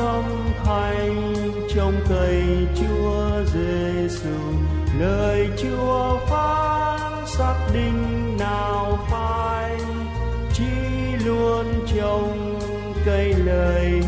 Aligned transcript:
Hoa 0.00 0.22
tâm 0.22 0.24
thành 0.64 1.34
trong 1.74 1.94
cây 2.08 2.44
chúa 2.74 3.44
giêsu. 3.52 4.30
Lời 4.98 5.48
chúa 5.62 6.18
phán 6.26 7.26
xác 7.26 7.56
định 7.74 8.36
nào 8.38 8.98
phai, 9.10 9.76
chỉ 10.52 10.64
luôn 11.24 11.66
trong 11.96 12.58
cây 13.04 13.34
lời 13.44 13.99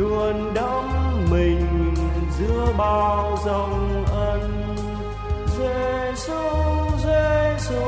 luôn 0.00 0.54
đắm 0.54 0.84
mình 1.30 1.94
giữa 2.38 2.72
bao 2.78 3.38
dòng 3.44 4.04
ân. 4.06 4.74
Giêsu 5.58 6.42
Giêsu 7.04 7.80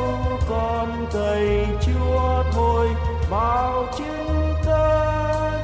con 0.48 1.06
thầy 1.12 1.66
Chúa 1.86 2.44
thôi, 2.52 2.88
bao 3.30 3.84
chứng 3.98 4.54
cớ 4.64 5.00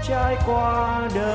trải 0.09 0.36
qua 0.47 1.09
đời 1.14 1.28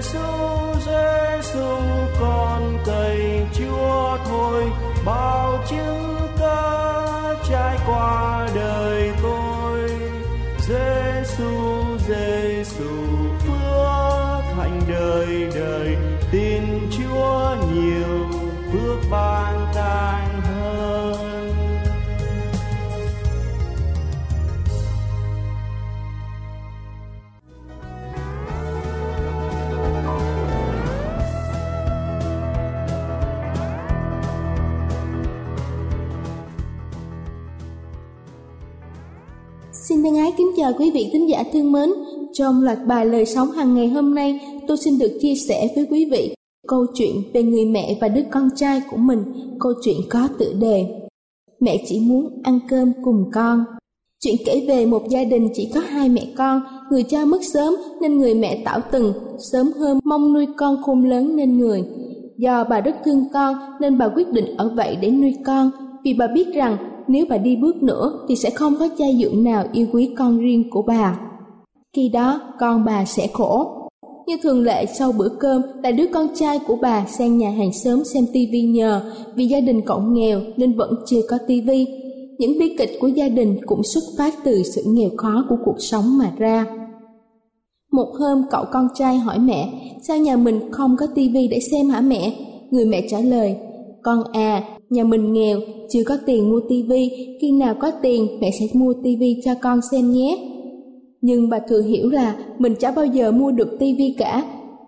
Giêsu 0.00 0.29
chào 40.60 40.72
quý 40.78 40.90
vị 40.90 41.10
thính 41.12 41.28
giả 41.28 41.44
thương 41.52 41.72
mến. 41.72 41.90
Trong 42.32 42.62
loạt 42.62 42.78
bài 42.86 43.06
lời 43.06 43.26
sống 43.26 43.50
hàng 43.50 43.74
ngày 43.74 43.88
hôm 43.88 44.14
nay, 44.14 44.40
tôi 44.68 44.76
xin 44.76 44.98
được 44.98 45.18
chia 45.20 45.34
sẻ 45.34 45.68
với 45.76 45.86
quý 45.90 46.08
vị 46.10 46.34
câu 46.68 46.86
chuyện 46.94 47.22
về 47.34 47.42
người 47.42 47.64
mẹ 47.64 47.98
và 48.00 48.08
đứa 48.08 48.22
con 48.30 48.48
trai 48.56 48.82
của 48.90 48.96
mình. 48.96 49.22
Câu 49.60 49.72
chuyện 49.84 49.96
có 50.10 50.28
tựa 50.38 50.52
đề 50.60 50.86
Mẹ 51.60 51.84
chỉ 51.86 52.00
muốn 52.00 52.40
ăn 52.42 52.58
cơm 52.68 52.92
cùng 53.04 53.24
con. 53.32 53.64
Chuyện 54.20 54.34
kể 54.46 54.64
về 54.68 54.86
một 54.86 55.02
gia 55.08 55.24
đình 55.24 55.48
chỉ 55.54 55.70
có 55.74 55.80
hai 55.80 56.08
mẹ 56.08 56.26
con, 56.36 56.62
người 56.90 57.02
cha 57.02 57.24
mất 57.24 57.44
sớm 57.44 57.74
nên 58.00 58.18
người 58.18 58.34
mẹ 58.34 58.62
tảo 58.64 58.80
từng, 58.92 59.12
sớm 59.52 59.72
hơn 59.72 59.98
mong 60.04 60.32
nuôi 60.32 60.46
con 60.56 60.82
khôn 60.82 61.04
lớn 61.04 61.36
nên 61.36 61.58
người. 61.58 61.84
Do 62.38 62.64
bà 62.64 62.80
rất 62.80 62.96
thương 63.04 63.24
con 63.32 63.54
nên 63.80 63.98
bà 63.98 64.08
quyết 64.08 64.32
định 64.32 64.56
ở 64.56 64.72
vậy 64.76 64.96
để 65.00 65.10
nuôi 65.10 65.34
con, 65.46 65.70
vì 66.04 66.14
bà 66.14 66.26
biết 66.26 66.54
rằng 66.54 66.76
nếu 67.10 67.26
bà 67.28 67.38
đi 67.38 67.56
bước 67.56 67.82
nữa 67.82 68.26
thì 68.28 68.36
sẽ 68.36 68.50
không 68.50 68.74
có 68.78 68.88
cha 68.98 69.04
dưỡng 69.20 69.44
nào 69.44 69.64
yêu 69.72 69.86
quý 69.92 70.10
con 70.18 70.38
riêng 70.38 70.70
của 70.70 70.82
bà. 70.82 71.20
Khi 71.96 72.08
đó 72.08 72.40
con 72.60 72.84
bà 72.84 73.04
sẽ 73.04 73.26
khổ. 73.32 73.76
Như 74.26 74.36
thường 74.42 74.62
lệ 74.62 74.86
sau 74.86 75.12
bữa 75.12 75.28
cơm 75.28 75.62
là 75.82 75.90
đứa 75.90 76.06
con 76.12 76.28
trai 76.34 76.58
của 76.66 76.76
bà 76.76 77.06
sang 77.06 77.38
nhà 77.38 77.50
hàng 77.50 77.72
xóm 77.72 78.04
xem 78.04 78.24
tivi 78.32 78.62
nhờ 78.62 79.12
vì 79.34 79.46
gia 79.46 79.60
đình 79.60 79.80
cậu 79.86 80.00
nghèo 80.00 80.40
nên 80.56 80.76
vẫn 80.76 80.94
chưa 81.06 81.20
có 81.28 81.38
tivi. 81.46 81.86
Những 82.38 82.58
bi 82.58 82.76
kịch 82.78 82.90
của 83.00 83.08
gia 83.08 83.28
đình 83.28 83.56
cũng 83.66 83.82
xuất 83.82 84.04
phát 84.18 84.34
từ 84.44 84.62
sự 84.62 84.82
nghèo 84.86 85.10
khó 85.16 85.44
của 85.48 85.56
cuộc 85.64 85.76
sống 85.78 86.18
mà 86.18 86.32
ra. 86.38 86.66
Một 87.92 88.12
hôm 88.18 88.42
cậu 88.50 88.64
con 88.72 88.88
trai 88.94 89.18
hỏi 89.18 89.38
mẹ, 89.38 89.72
sao 90.02 90.18
nhà 90.18 90.36
mình 90.36 90.72
không 90.72 90.96
có 90.98 91.06
tivi 91.14 91.48
để 91.48 91.60
xem 91.70 91.88
hả 91.88 92.00
mẹ? 92.00 92.34
Người 92.70 92.84
mẹ 92.84 93.06
trả 93.10 93.20
lời, 93.20 93.56
con 94.02 94.22
à, 94.32 94.62
nhà 94.90 95.04
mình 95.04 95.32
nghèo, 95.32 95.60
chưa 95.90 96.04
có 96.06 96.16
tiền 96.26 96.50
mua 96.50 96.60
tivi, 96.68 97.10
khi 97.40 97.52
nào 97.52 97.74
có 97.80 97.90
tiền 97.90 98.26
mẹ 98.40 98.50
sẽ 98.60 98.66
mua 98.74 98.92
tivi 99.02 99.40
cho 99.44 99.52
con 99.62 99.80
xem 99.90 100.10
nhé. 100.10 100.38
Nhưng 101.20 101.48
bà 101.48 101.58
thừa 101.68 101.82
hiểu 101.82 102.10
là 102.10 102.36
mình 102.58 102.74
chả 102.74 102.90
bao 102.90 103.06
giờ 103.06 103.32
mua 103.32 103.50
được 103.50 103.76
tivi 103.78 104.14
cả. 104.18 104.44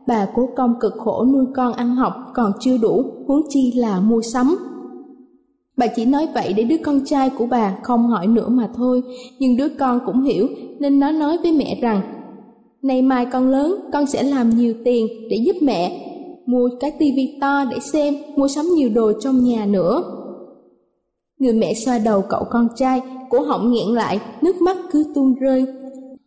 Bà 0.06 0.28
cố 0.34 0.48
công 0.56 0.74
cực 0.80 0.92
khổ 0.96 1.24
nuôi 1.32 1.44
con 1.54 1.72
ăn 1.72 1.96
học 1.96 2.12
còn 2.34 2.52
chưa 2.60 2.78
đủ, 2.78 3.04
huống 3.26 3.42
chi 3.48 3.72
là 3.76 4.00
mua 4.00 4.22
sắm. 4.22 4.56
Bà 5.76 5.86
chỉ 5.86 6.04
nói 6.04 6.28
vậy 6.34 6.52
để 6.52 6.64
đứa 6.64 6.76
con 6.84 7.04
trai 7.04 7.30
của 7.30 7.46
bà 7.46 7.78
không 7.82 8.06
hỏi 8.06 8.26
nữa 8.26 8.48
mà 8.48 8.70
thôi, 8.74 9.02
nhưng 9.38 9.56
đứa 9.56 9.68
con 9.68 10.00
cũng 10.06 10.22
hiểu 10.22 10.48
nên 10.80 10.98
nó 10.98 11.10
nói 11.10 11.38
với 11.42 11.52
mẹ 11.52 11.78
rằng 11.82 12.00
Này 12.82 13.02
mai 13.02 13.26
con 13.26 13.48
lớn, 13.48 13.74
con 13.92 14.06
sẽ 14.06 14.22
làm 14.22 14.50
nhiều 14.50 14.74
tiền 14.84 15.06
để 15.30 15.36
giúp 15.36 15.56
mẹ, 15.62 16.11
mua 16.46 16.68
cái 16.80 16.90
tivi 16.98 17.38
to 17.40 17.64
để 17.70 17.78
xem, 17.80 18.14
mua 18.36 18.48
sắm 18.48 18.66
nhiều 18.74 18.90
đồ 18.94 19.12
trong 19.20 19.44
nhà 19.44 19.66
nữa. 19.66 20.02
Người 21.38 21.52
mẹ 21.52 21.74
xoa 21.74 21.98
đầu 21.98 22.22
cậu 22.28 22.44
con 22.50 22.68
trai, 22.76 23.00
cổ 23.30 23.40
họng 23.40 23.72
nghẹn 23.72 23.88
lại, 23.88 24.20
nước 24.42 24.62
mắt 24.62 24.76
cứ 24.92 25.04
tuôn 25.14 25.34
rơi. 25.34 25.66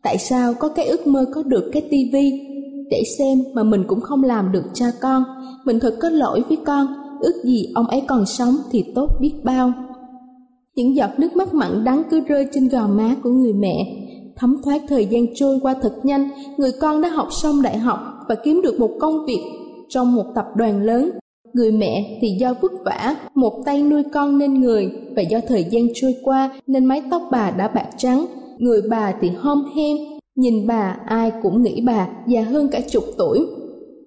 Tại 0.03 0.17
sao 0.17 0.53
có 0.53 0.69
cái 0.69 0.85
ước 0.85 1.07
mơ 1.07 1.25
có 1.35 1.43
được 1.43 1.69
cái 1.73 1.81
tivi 1.81 2.31
để 2.91 3.03
xem 3.17 3.43
mà 3.53 3.63
mình 3.63 3.83
cũng 3.87 4.01
không 4.01 4.23
làm 4.23 4.51
được 4.51 4.63
cha 4.73 4.85
con? 5.01 5.23
Mình 5.65 5.79
thật 5.79 5.97
có 6.01 6.09
lỗi 6.09 6.43
với 6.47 6.57
con, 6.65 6.87
ước 7.21 7.43
gì 7.43 7.71
ông 7.75 7.87
ấy 7.87 8.01
còn 8.07 8.25
sống 8.25 8.55
thì 8.71 8.83
tốt 8.95 9.07
biết 9.21 9.33
bao. 9.43 9.73
Những 10.75 10.95
giọt 10.95 11.09
nước 11.17 11.35
mắt 11.35 11.53
mặn 11.53 11.83
đắng 11.83 12.03
cứ 12.11 12.19
rơi 12.19 12.47
trên 12.53 12.67
gò 12.67 12.87
má 12.87 13.15
của 13.23 13.29
người 13.29 13.53
mẹ. 13.53 14.01
Thấm 14.35 14.57
thoát 14.63 14.81
thời 14.87 15.05
gian 15.05 15.25
trôi 15.35 15.59
qua 15.61 15.75
thật 15.81 15.93
nhanh, 16.03 16.29
người 16.57 16.71
con 16.81 17.01
đã 17.01 17.09
học 17.09 17.27
xong 17.31 17.61
đại 17.61 17.77
học 17.77 17.99
và 18.29 18.35
kiếm 18.35 18.61
được 18.61 18.79
một 18.79 18.89
công 18.99 19.25
việc 19.25 19.41
trong 19.89 20.15
một 20.15 20.25
tập 20.35 20.45
đoàn 20.55 20.81
lớn. 20.81 21.11
Người 21.53 21.71
mẹ 21.71 22.17
thì 22.21 22.27
do 22.39 22.53
vất 22.61 22.71
vả, 22.85 23.15
một 23.35 23.53
tay 23.65 23.83
nuôi 23.83 24.03
con 24.13 24.37
nên 24.37 24.53
người 24.53 24.91
và 25.15 25.21
do 25.21 25.39
thời 25.47 25.63
gian 25.63 25.87
trôi 25.93 26.15
qua 26.23 26.59
nên 26.67 26.85
mái 26.85 27.01
tóc 27.11 27.21
bà 27.31 27.51
đã 27.51 27.67
bạc 27.67 27.87
trắng. 27.97 28.25
Người 28.57 28.81
bà 28.89 29.13
thì 29.21 29.29
hom 29.29 29.65
hem, 29.75 29.97
nhìn 30.35 30.67
bà 30.67 30.97
ai 31.05 31.31
cũng 31.41 31.63
nghĩ 31.63 31.81
bà 31.85 32.07
già 32.27 32.41
hơn 32.41 32.67
cả 32.71 32.81
chục 32.91 33.03
tuổi. 33.17 33.39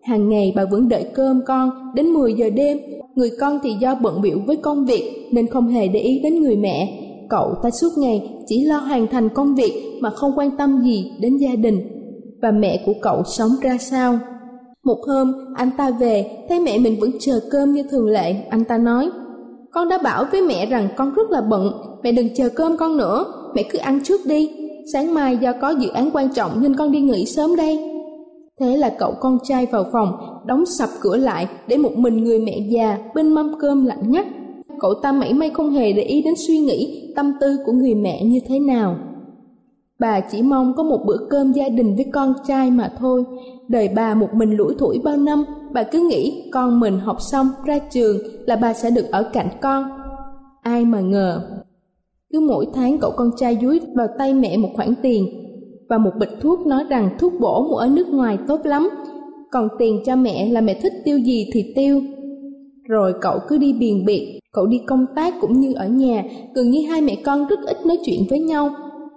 Hàng 0.02 0.28
ngày 0.28 0.52
bà 0.56 0.64
vẫn 0.64 0.88
đợi 0.88 1.06
cơm 1.14 1.40
con 1.46 1.70
đến 1.94 2.06
10 2.06 2.34
giờ 2.34 2.50
đêm, 2.50 2.78
người 3.14 3.30
con 3.40 3.58
thì 3.62 3.70
do 3.80 3.94
bận 3.94 4.20
biểu 4.22 4.38
với 4.46 4.56
công 4.56 4.86
việc 4.86 5.28
nên 5.32 5.46
không 5.46 5.68
hề 5.68 5.88
để 5.88 6.00
ý 6.00 6.20
đến 6.22 6.42
người 6.42 6.56
mẹ. 6.56 7.04
Cậu 7.30 7.54
ta 7.62 7.70
suốt 7.70 7.88
ngày 7.98 8.30
chỉ 8.46 8.64
lo 8.64 8.78
hoàn 8.78 9.06
thành 9.06 9.28
công 9.28 9.54
việc 9.54 9.98
mà 10.00 10.10
không 10.10 10.32
quan 10.36 10.56
tâm 10.56 10.82
gì 10.84 11.12
đến 11.20 11.36
gia 11.36 11.54
đình. 11.54 11.80
Và 12.42 12.50
mẹ 12.50 12.82
của 12.86 12.94
cậu 13.02 13.22
sống 13.24 13.50
ra 13.62 13.78
sao? 13.78 14.18
Một 14.88 15.06
hôm, 15.06 15.32
anh 15.54 15.70
ta 15.78 15.90
về, 15.90 16.30
thấy 16.48 16.60
mẹ 16.60 16.78
mình 16.78 17.00
vẫn 17.00 17.10
chờ 17.20 17.40
cơm 17.50 17.72
như 17.72 17.82
thường 17.90 18.06
lệ, 18.06 18.34
anh 18.50 18.64
ta 18.64 18.78
nói, 18.78 19.10
con 19.72 19.88
đã 19.88 19.98
bảo 19.98 20.24
với 20.32 20.42
mẹ 20.42 20.66
rằng 20.66 20.88
con 20.96 21.14
rất 21.14 21.30
là 21.30 21.40
bận, 21.40 21.72
mẹ 22.02 22.12
đừng 22.12 22.34
chờ 22.34 22.48
cơm 22.48 22.76
con 22.76 22.96
nữa, 22.96 23.24
mẹ 23.54 23.62
cứ 23.62 23.78
ăn 23.78 24.00
trước 24.04 24.20
đi, 24.26 24.50
sáng 24.92 25.14
mai 25.14 25.36
do 25.36 25.52
có 25.52 25.70
dự 25.70 25.88
án 25.88 26.10
quan 26.12 26.28
trọng 26.34 26.62
nên 26.62 26.76
con 26.76 26.92
đi 26.92 27.00
nghỉ 27.00 27.26
sớm 27.26 27.56
đây. 27.56 27.78
Thế 28.60 28.76
là 28.76 28.94
cậu 28.98 29.14
con 29.20 29.38
trai 29.44 29.66
vào 29.66 29.84
phòng, 29.92 30.12
đóng 30.46 30.66
sập 30.66 30.88
cửa 31.00 31.16
lại 31.16 31.46
để 31.66 31.76
một 31.76 31.96
mình 31.96 32.24
người 32.24 32.38
mẹ 32.38 32.58
già 32.68 32.98
bên 33.14 33.28
mâm 33.28 33.52
cơm 33.60 33.84
lạnh 33.84 34.10
ngắt. 34.10 34.26
Cậu 34.80 34.94
ta 34.94 35.12
mảy 35.12 35.32
may 35.32 35.50
không 35.50 35.70
hề 35.70 35.92
để 35.92 36.02
ý 36.02 36.22
đến 36.22 36.34
suy 36.46 36.58
nghĩ, 36.58 37.12
tâm 37.16 37.32
tư 37.40 37.58
của 37.66 37.72
người 37.72 37.94
mẹ 37.94 38.24
như 38.24 38.38
thế 38.48 38.58
nào. 38.58 38.96
Bà 40.00 40.20
chỉ 40.20 40.42
mong 40.42 40.72
có 40.76 40.82
một 40.82 41.00
bữa 41.06 41.18
cơm 41.30 41.52
gia 41.52 41.68
đình 41.68 41.96
với 41.96 42.06
con 42.12 42.34
trai 42.46 42.70
mà 42.70 42.92
thôi. 42.98 43.24
Đời 43.68 43.88
bà 43.96 44.14
một 44.14 44.28
mình 44.34 44.50
lủi 44.50 44.74
thủi 44.78 44.98
bao 45.04 45.16
năm, 45.16 45.44
bà 45.72 45.82
cứ 45.82 46.08
nghĩ 46.10 46.50
con 46.52 46.80
mình 46.80 46.98
học 46.98 47.16
xong 47.20 47.46
ra 47.64 47.78
trường 47.78 48.16
là 48.46 48.56
bà 48.56 48.74
sẽ 48.74 48.90
được 48.90 49.10
ở 49.10 49.30
cạnh 49.32 49.48
con. 49.62 49.84
Ai 50.62 50.84
mà 50.84 51.00
ngờ. 51.00 51.40
Cứ 52.32 52.40
mỗi 52.40 52.66
tháng 52.74 52.98
cậu 52.98 53.10
con 53.16 53.30
trai 53.36 53.58
dúi 53.62 53.80
vào 53.94 54.06
tay 54.18 54.34
mẹ 54.34 54.56
một 54.56 54.68
khoản 54.74 54.94
tiền 55.02 55.26
và 55.88 55.98
một 55.98 56.10
bịch 56.18 56.40
thuốc 56.40 56.66
nói 56.66 56.84
rằng 56.88 57.10
thuốc 57.18 57.32
bổ 57.40 57.68
mua 57.68 57.76
ở 57.76 57.86
nước 57.86 58.08
ngoài 58.08 58.38
tốt 58.48 58.60
lắm. 58.64 58.88
Còn 59.50 59.68
tiền 59.78 60.02
cho 60.06 60.16
mẹ 60.16 60.48
là 60.48 60.60
mẹ 60.60 60.74
thích 60.82 60.92
tiêu 61.04 61.18
gì 61.18 61.50
thì 61.52 61.72
tiêu. 61.76 62.00
Rồi 62.88 63.14
cậu 63.20 63.38
cứ 63.48 63.58
đi 63.58 63.72
biền 63.72 64.04
biệt, 64.06 64.40
cậu 64.52 64.66
đi 64.66 64.80
công 64.86 65.06
tác 65.16 65.34
cũng 65.40 65.60
như 65.60 65.72
ở 65.72 65.88
nhà, 65.88 66.24
gần 66.54 66.70
như 66.70 66.86
hai 66.90 67.00
mẹ 67.00 67.16
con 67.24 67.46
rất 67.46 67.58
ít 67.66 67.86
nói 67.86 67.98
chuyện 68.04 68.22
với 68.30 68.40
nhau 68.40 68.70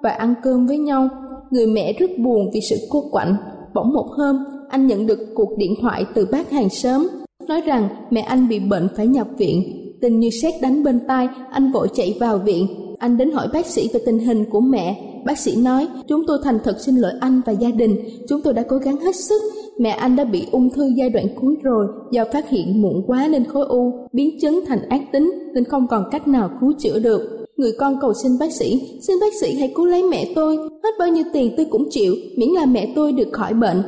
và 0.03 0.09
ăn 0.09 0.33
cơm 0.43 0.67
với 0.67 0.77
nhau. 0.77 1.09
Người 1.51 1.67
mẹ 1.67 1.93
rất 1.93 2.09
buồn 2.17 2.49
vì 2.53 2.61
sự 2.61 2.75
cô 2.89 3.03
quạnh. 3.11 3.35
Bỗng 3.73 3.93
một 3.93 4.07
hôm, 4.17 4.37
anh 4.69 4.87
nhận 4.87 5.07
được 5.07 5.19
cuộc 5.35 5.57
điện 5.57 5.73
thoại 5.81 6.05
từ 6.13 6.27
bác 6.31 6.51
hàng 6.51 6.69
xóm, 6.69 7.07
nói 7.47 7.61
rằng 7.61 7.89
mẹ 8.09 8.21
anh 8.21 8.47
bị 8.47 8.59
bệnh 8.59 8.87
phải 8.95 9.07
nhập 9.07 9.27
viện. 9.37 9.77
Tình 10.01 10.19
như 10.19 10.29
sét 10.29 10.53
đánh 10.61 10.83
bên 10.83 10.99
tai, 11.07 11.27
anh 11.51 11.71
vội 11.71 11.87
chạy 11.93 12.17
vào 12.19 12.37
viện. 12.37 12.67
Anh 12.99 13.17
đến 13.17 13.31
hỏi 13.31 13.47
bác 13.53 13.65
sĩ 13.65 13.89
về 13.93 13.99
tình 14.05 14.19
hình 14.19 14.45
của 14.49 14.61
mẹ. 14.61 15.07
Bác 15.25 15.39
sĩ 15.39 15.55
nói, 15.55 15.87
chúng 16.07 16.21
tôi 16.27 16.37
thành 16.43 16.59
thật 16.63 16.75
xin 16.79 16.95
lỗi 16.95 17.11
anh 17.19 17.41
và 17.45 17.53
gia 17.53 17.69
đình. 17.71 17.95
Chúng 18.29 18.41
tôi 18.41 18.53
đã 18.53 18.63
cố 18.69 18.77
gắng 18.77 18.97
hết 18.97 19.15
sức. 19.15 19.41
Mẹ 19.79 19.89
anh 19.89 20.15
đã 20.15 20.23
bị 20.23 20.47
ung 20.51 20.69
thư 20.69 20.87
giai 20.95 21.09
đoạn 21.09 21.25
cuối 21.41 21.55
rồi, 21.63 21.87
do 22.11 22.25
phát 22.33 22.49
hiện 22.49 22.81
muộn 22.81 23.03
quá 23.07 23.27
nên 23.31 23.43
khối 23.43 23.65
u, 23.65 24.07
biến 24.13 24.39
chứng 24.41 24.59
thành 24.67 24.89
ác 24.89 25.01
tính 25.11 25.31
nên 25.53 25.63
không 25.63 25.87
còn 25.87 26.03
cách 26.11 26.27
nào 26.27 26.49
cứu 26.61 26.73
chữa 26.79 26.99
được 26.99 27.40
người 27.57 27.71
con 27.79 27.97
cầu 28.01 28.13
xin 28.13 28.31
bác 28.39 28.51
sĩ, 28.51 28.81
xin 29.01 29.15
bác 29.21 29.33
sĩ 29.41 29.55
hãy 29.55 29.71
cứu 29.75 29.85
lấy 29.85 30.03
mẹ 30.03 30.31
tôi, 30.35 30.57
hết 30.57 30.89
bao 30.99 31.07
nhiêu 31.07 31.23
tiền 31.33 31.53
tôi 31.57 31.65
cũng 31.65 31.87
chịu, 31.89 32.15
miễn 32.37 32.49
là 32.49 32.65
mẹ 32.65 32.93
tôi 32.95 33.11
được 33.11 33.27
khỏi 33.31 33.53
bệnh. 33.53 33.83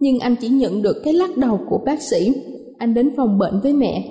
Nhưng 0.00 0.18
anh 0.18 0.36
chỉ 0.40 0.48
nhận 0.48 0.82
được 0.82 0.96
cái 1.04 1.12
lắc 1.14 1.36
đầu 1.36 1.60
của 1.68 1.78
bác 1.86 2.02
sĩ. 2.02 2.32
Anh 2.78 2.94
đến 2.94 3.10
phòng 3.16 3.38
bệnh 3.38 3.60
với 3.62 3.72
mẹ. 3.72 4.08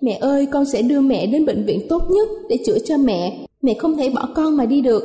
Mẹ 0.00 0.12
ơi, 0.12 0.46
con 0.46 0.64
sẽ 0.64 0.82
đưa 0.82 1.00
mẹ 1.00 1.26
đến 1.26 1.46
bệnh 1.46 1.64
viện 1.66 1.86
tốt 1.88 2.02
nhất 2.10 2.28
để 2.48 2.58
chữa 2.66 2.78
cho 2.84 2.96
mẹ. 2.96 3.46
Mẹ 3.62 3.74
không 3.74 3.96
thể 3.96 4.10
bỏ 4.10 4.28
con 4.34 4.56
mà 4.56 4.66
đi 4.66 4.80
được. 4.80 5.02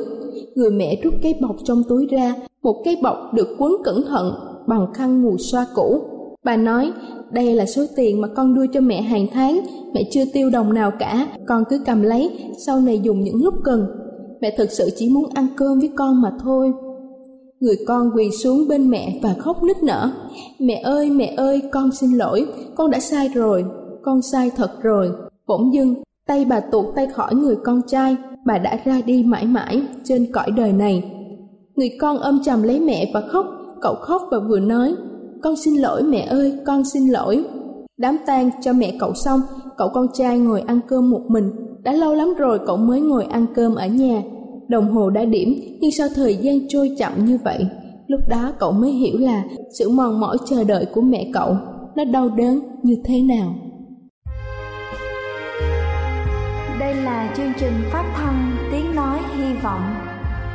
Người 0.54 0.70
mẹ 0.70 1.00
rút 1.02 1.14
cái 1.22 1.34
bọc 1.40 1.56
trong 1.64 1.82
túi 1.88 2.06
ra, 2.06 2.34
một 2.62 2.82
cái 2.84 2.96
bọc 3.02 3.34
được 3.34 3.48
quấn 3.58 3.72
cẩn 3.84 4.02
thận 4.08 4.32
bằng 4.66 4.86
khăn 4.94 5.22
mùi 5.22 5.38
xoa 5.38 5.66
cũ. 5.74 6.00
Bà 6.44 6.56
nói, 6.56 6.92
đây 7.30 7.54
là 7.54 7.66
số 7.66 7.82
tiền 7.96 8.20
mà 8.20 8.28
con 8.28 8.54
đưa 8.54 8.66
cho 8.66 8.80
mẹ 8.80 9.02
hàng 9.02 9.26
tháng, 9.32 9.60
mẹ 9.94 10.02
chưa 10.12 10.24
tiêu 10.32 10.50
đồng 10.50 10.74
nào 10.74 10.90
cả, 10.98 11.26
con 11.46 11.64
cứ 11.70 11.78
cầm 11.86 12.02
lấy, 12.02 12.30
sau 12.66 12.80
này 12.80 13.00
dùng 13.02 13.20
những 13.20 13.44
lúc 13.44 13.54
cần. 13.64 13.86
Mẹ 14.40 14.54
thực 14.58 14.70
sự 14.70 14.90
chỉ 14.96 15.08
muốn 15.08 15.24
ăn 15.34 15.46
cơm 15.56 15.78
với 15.78 15.90
con 15.96 16.22
mà 16.22 16.32
thôi. 16.42 16.72
Người 17.60 17.76
con 17.86 18.10
quỳ 18.14 18.30
xuống 18.30 18.68
bên 18.68 18.90
mẹ 18.90 19.20
và 19.22 19.34
khóc 19.38 19.62
nức 19.62 19.82
nở. 19.82 20.10
Mẹ 20.60 20.74
ơi, 20.74 21.10
mẹ 21.10 21.34
ơi, 21.36 21.62
con 21.72 21.92
xin 21.92 22.12
lỗi, 22.12 22.46
con 22.74 22.90
đã 22.90 23.00
sai 23.00 23.28
rồi, 23.34 23.64
con 24.02 24.22
sai 24.22 24.50
thật 24.56 24.70
rồi. 24.82 25.10
Bỗng 25.46 25.74
dưng, 25.74 25.94
tay 26.26 26.44
bà 26.44 26.60
tuột 26.60 26.86
tay 26.96 27.06
khỏi 27.06 27.34
người 27.34 27.56
con 27.64 27.80
trai, 27.86 28.16
bà 28.46 28.58
đã 28.58 28.78
ra 28.84 29.00
đi 29.06 29.22
mãi 29.22 29.46
mãi 29.46 29.82
trên 30.04 30.32
cõi 30.32 30.50
đời 30.56 30.72
này. 30.72 31.12
Người 31.74 31.90
con 32.00 32.18
ôm 32.18 32.40
chầm 32.44 32.62
lấy 32.62 32.80
mẹ 32.80 33.10
và 33.14 33.20
khóc, 33.20 33.46
cậu 33.80 33.94
khóc 33.94 34.22
và 34.30 34.38
vừa 34.48 34.60
nói, 34.60 34.94
con 35.44 35.56
xin 35.56 35.74
lỗi 35.74 36.02
mẹ 36.02 36.20
ơi, 36.20 36.52
con 36.66 36.84
xin 36.84 37.08
lỗi. 37.08 37.44
Đám 37.96 38.18
tang 38.26 38.50
cho 38.62 38.72
mẹ 38.72 38.96
cậu 39.00 39.14
xong, 39.14 39.40
cậu 39.76 39.88
con 39.94 40.06
trai 40.14 40.38
ngồi 40.38 40.60
ăn 40.60 40.80
cơm 40.88 41.10
một 41.10 41.20
mình. 41.28 41.50
Đã 41.82 41.92
lâu 41.92 42.14
lắm 42.14 42.34
rồi 42.38 42.58
cậu 42.66 42.76
mới 42.76 43.00
ngồi 43.00 43.24
ăn 43.24 43.46
cơm 43.54 43.74
ở 43.74 43.86
nhà. 43.86 44.22
Đồng 44.68 44.92
hồ 44.92 45.10
đã 45.10 45.24
điểm, 45.24 45.54
nhưng 45.80 45.90
sao 45.90 46.08
thời 46.14 46.36
gian 46.36 46.58
trôi 46.68 46.90
chậm 46.98 47.24
như 47.24 47.38
vậy? 47.44 47.66
Lúc 48.06 48.20
đó 48.28 48.52
cậu 48.58 48.72
mới 48.72 48.90
hiểu 48.90 49.18
là 49.18 49.44
sự 49.78 49.88
mòn 49.88 50.20
mỏi 50.20 50.36
chờ 50.46 50.64
đợi 50.64 50.86
của 50.94 51.00
mẹ 51.00 51.30
cậu 51.34 51.56
nó 51.96 52.04
đau 52.04 52.28
đớn 52.28 52.60
như 52.82 52.94
thế 53.04 53.22
nào. 53.22 53.54
Đây 56.80 56.94
là 56.94 57.34
chương 57.36 57.52
trình 57.60 57.72
phát 57.92 58.12
thanh 58.16 58.56
Tiếng 58.72 58.94
Nói 58.94 59.18
Hy 59.36 59.54
Vọng 59.62 59.94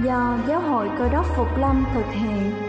do 0.06 0.38
Giáo 0.48 0.62
hội 0.62 0.88
Cơ 0.98 1.10
đốc 1.10 1.26
Phục 1.38 1.48
Lâm 1.60 1.86
thực 1.96 2.06
hiện. 2.12 2.69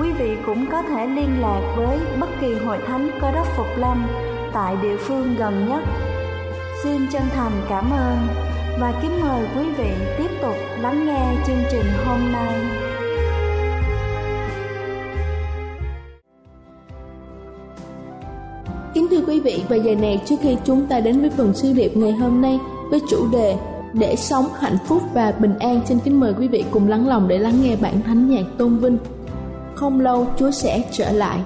quý 0.00 0.12
vị 0.12 0.36
cũng 0.46 0.66
có 0.72 0.82
thể 0.82 1.06
liên 1.06 1.40
lạc 1.40 1.74
với 1.76 1.98
bất 2.20 2.28
kỳ 2.40 2.54
hội 2.54 2.78
thánh 2.86 3.10
cơ 3.20 3.32
đốc 3.32 3.46
Phục 3.56 3.66
Lâm 3.76 4.06
tại 4.52 4.76
địa 4.82 4.96
phương 4.96 5.36
gần 5.38 5.68
nhất. 5.68 5.82
Xin 6.82 7.06
chân 7.12 7.22
thành 7.34 7.52
cảm 7.68 7.90
ơn 7.90 8.18
và 8.80 8.92
kính 9.02 9.20
mời 9.20 9.48
quý 9.56 9.62
vị 9.78 9.90
tiếp 10.18 10.30
tục 10.42 10.54
lắng 10.80 11.06
nghe 11.06 11.44
chương 11.46 11.62
trình 11.70 11.86
hôm 12.06 12.32
nay. 12.32 12.54
Kính 18.94 19.06
thưa 19.10 19.20
quý 19.26 19.40
vị, 19.40 19.62
và 19.68 19.76
giờ 19.76 19.94
này 19.94 20.22
trước 20.24 20.36
khi 20.42 20.56
chúng 20.64 20.86
ta 20.86 21.00
đến 21.00 21.20
với 21.20 21.30
phần 21.30 21.54
sư 21.54 21.72
điệp 21.76 21.96
ngày 21.96 22.12
hôm 22.12 22.40
nay 22.40 22.58
với 22.90 23.00
chủ 23.10 23.26
đề 23.32 23.56
để 23.92 24.16
sống 24.16 24.44
hạnh 24.58 24.76
phúc 24.86 25.02
và 25.14 25.32
bình 25.38 25.58
an 25.58 25.80
xin 25.86 25.98
kính 25.98 26.20
mời 26.20 26.34
quý 26.38 26.48
vị 26.48 26.64
cùng 26.70 26.88
lắng 26.88 27.08
lòng 27.08 27.28
để 27.28 27.38
lắng 27.38 27.62
nghe 27.62 27.76
bản 27.76 28.02
thánh 28.02 28.30
nhạc 28.30 28.44
tôn 28.58 28.78
vinh 28.78 28.98
không 29.76 30.00
lâu 30.00 30.26
chúa 30.38 30.50
sẽ 30.50 30.82
trở 30.92 31.12
lại. 31.12 31.38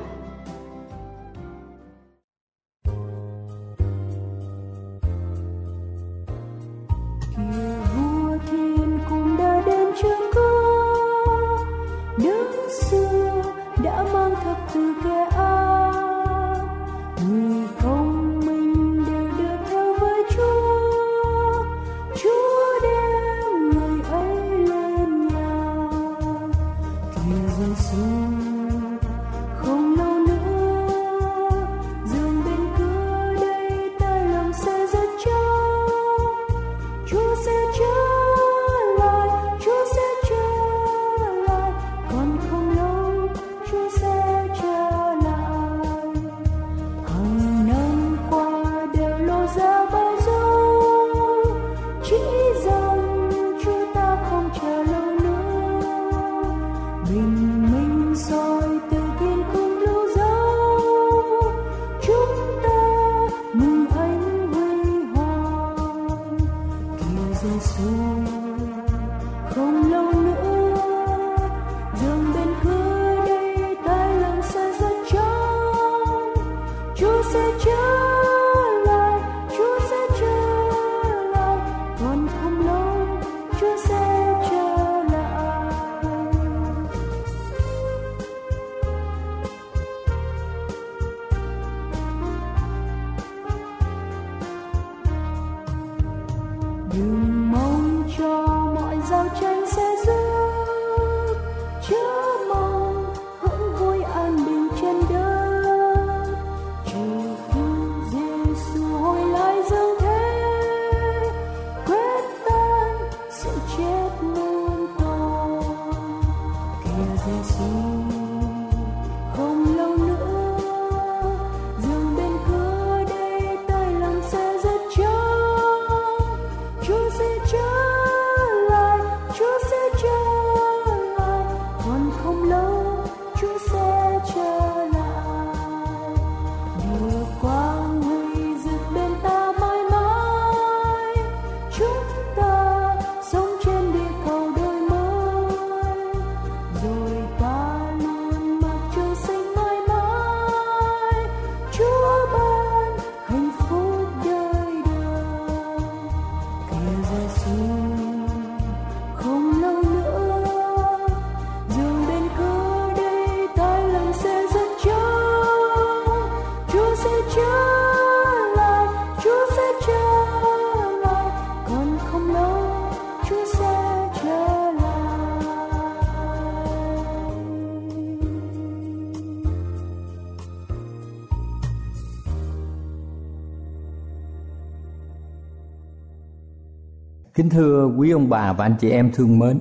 Kính 187.41 187.51
thưa 187.51 187.95
quý 187.97 188.11
ông 188.11 188.29
bà 188.29 188.53
và 188.53 188.65
anh 188.65 188.75
chị 188.81 188.91
em 188.91 189.11
thương 189.15 189.39
mến, 189.39 189.59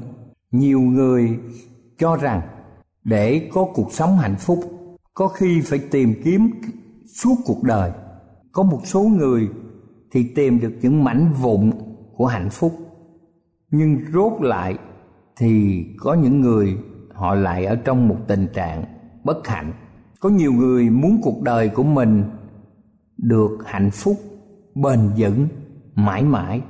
nhiều 0.51 0.79
người 0.79 1.39
cho 1.98 2.15
rằng 2.15 2.41
để 3.03 3.50
có 3.53 3.67
cuộc 3.74 3.93
sống 3.93 4.17
hạnh 4.17 4.36
phúc 4.39 4.59
có 5.13 5.27
khi 5.27 5.62
phải 5.62 5.79
tìm 5.91 6.13
kiếm 6.24 6.51
suốt 7.13 7.36
cuộc 7.45 7.63
đời. 7.63 7.91
Có 8.51 8.63
một 8.63 8.81
số 8.83 9.01
người 9.01 9.50
thì 10.12 10.33
tìm 10.36 10.59
được 10.59 10.71
những 10.81 11.03
mảnh 11.03 11.33
vụn 11.41 11.71
của 12.15 12.25
hạnh 12.25 12.50
phúc. 12.50 12.71
Nhưng 13.71 13.98
rốt 14.13 14.41
lại 14.41 14.77
thì 15.38 15.83
có 15.98 16.13
những 16.13 16.41
người 16.41 16.77
họ 17.13 17.36
lại 17.36 17.65
ở 17.65 17.75
trong 17.75 18.07
một 18.07 18.17
tình 18.27 18.48
trạng 18.53 18.83
bất 19.24 19.48
hạnh. 19.48 19.74
Có 20.19 20.29
nhiều 20.29 20.53
người 20.53 20.89
muốn 20.89 21.19
cuộc 21.24 21.41
đời 21.41 21.69
của 21.69 21.83
mình 21.83 22.24
được 23.17 23.57
hạnh 23.65 23.91
phúc 23.91 24.17
bền 24.75 25.00
vững 25.17 25.48
mãi 25.95 26.24
mãi 26.24 26.62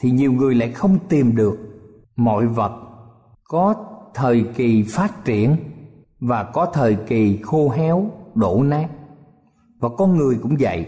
thì 0.00 0.10
nhiều 0.10 0.32
người 0.32 0.54
lại 0.54 0.72
không 0.72 0.98
tìm 1.08 1.36
được. 1.36 1.58
Mọi 2.16 2.46
vật 2.46 2.72
có 3.44 3.74
thời 4.14 4.44
kỳ 4.54 4.82
phát 4.82 5.24
triển 5.24 5.56
và 6.20 6.44
có 6.44 6.66
thời 6.72 6.94
kỳ 6.94 7.40
khô 7.42 7.70
héo, 7.70 8.10
đổ 8.34 8.62
nát. 8.62 8.88
Và 9.80 9.88
con 9.98 10.16
người 10.16 10.38
cũng 10.42 10.56
vậy. 10.60 10.86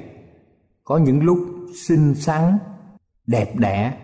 Có 0.84 0.96
những 0.96 1.22
lúc 1.22 1.38
xinh 1.86 2.14
xắn, 2.14 2.58
đẹp 3.26 3.56
đẽ 3.56 3.98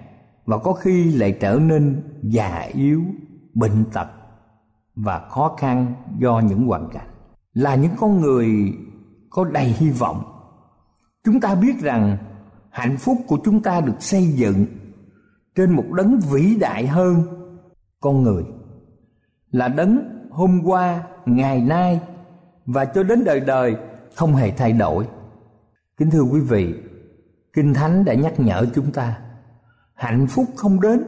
và 0.46 0.58
có 0.58 0.72
khi 0.72 1.04
lại 1.04 1.38
trở 1.40 1.54
nên 1.54 2.02
già 2.22 2.68
yếu, 2.74 3.02
bệnh 3.54 3.84
tật 3.92 4.08
và 4.94 5.18
khó 5.18 5.56
khăn 5.58 5.94
do 6.18 6.40
những 6.40 6.66
hoàn 6.66 6.88
cảnh. 6.92 7.08
Là 7.52 7.74
những 7.74 7.92
con 7.98 8.20
người 8.20 8.72
có 9.30 9.44
đầy 9.44 9.64
hy 9.64 9.90
vọng. 9.90 10.22
Chúng 11.24 11.40
ta 11.40 11.54
biết 11.54 11.80
rằng 11.80 12.16
hạnh 12.70 12.96
phúc 12.96 13.18
của 13.26 13.38
chúng 13.44 13.62
ta 13.62 13.80
được 13.80 14.02
xây 14.02 14.26
dựng 14.26 14.66
trên 15.58 15.70
một 15.70 15.92
đấng 15.92 16.20
vĩ 16.30 16.56
đại 16.60 16.86
hơn 16.86 17.22
con 18.00 18.22
người. 18.22 18.44
Là 19.50 19.68
đấng 19.68 19.98
hôm 20.30 20.60
qua, 20.64 21.02
ngày 21.26 21.60
nay 21.60 22.00
và 22.66 22.84
cho 22.84 23.02
đến 23.02 23.24
đời 23.24 23.40
đời 23.40 23.76
không 24.16 24.34
hề 24.34 24.50
thay 24.50 24.72
đổi. 24.72 25.06
Kính 25.96 26.10
thưa 26.10 26.22
quý 26.22 26.40
vị, 26.40 26.74
kinh 27.52 27.74
thánh 27.74 28.04
đã 28.04 28.14
nhắc 28.14 28.40
nhở 28.40 28.66
chúng 28.74 28.92
ta, 28.92 29.18
hạnh 29.94 30.26
phúc 30.26 30.46
không 30.56 30.80
đến 30.80 31.04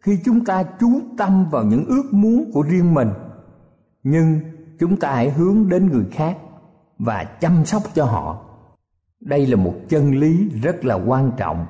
khi 0.00 0.18
chúng 0.24 0.44
ta 0.44 0.62
chú 0.62 1.00
tâm 1.18 1.46
vào 1.50 1.64
những 1.64 1.84
ước 1.86 2.04
muốn 2.12 2.50
của 2.52 2.62
riêng 2.62 2.94
mình, 2.94 3.08
nhưng 4.02 4.40
chúng 4.78 4.96
ta 4.96 5.14
hãy 5.14 5.30
hướng 5.30 5.68
đến 5.68 5.90
người 5.90 6.06
khác 6.12 6.38
và 6.98 7.24
chăm 7.24 7.64
sóc 7.64 7.82
cho 7.94 8.04
họ. 8.04 8.44
Đây 9.20 9.46
là 9.46 9.56
một 9.56 9.74
chân 9.88 10.10
lý 10.10 10.48
rất 10.62 10.84
là 10.84 10.94
quan 10.94 11.30
trọng 11.36 11.66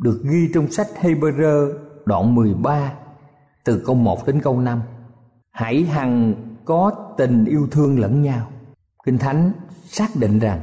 được 0.00 0.20
ghi 0.24 0.50
trong 0.54 0.70
sách 0.70 0.86
Hebrew 1.00 1.72
đoạn 2.06 2.34
13 2.34 2.92
từ 3.64 3.82
câu 3.86 3.94
1 3.94 4.26
đến 4.26 4.40
câu 4.40 4.60
5. 4.60 4.80
Hãy 5.50 5.82
hằng 5.82 6.34
có 6.64 6.90
tình 7.16 7.44
yêu 7.44 7.68
thương 7.70 7.98
lẫn 7.98 8.22
nhau. 8.22 8.46
Kinh 9.04 9.18
Thánh 9.18 9.52
xác 9.84 10.08
định 10.16 10.38
rằng 10.38 10.60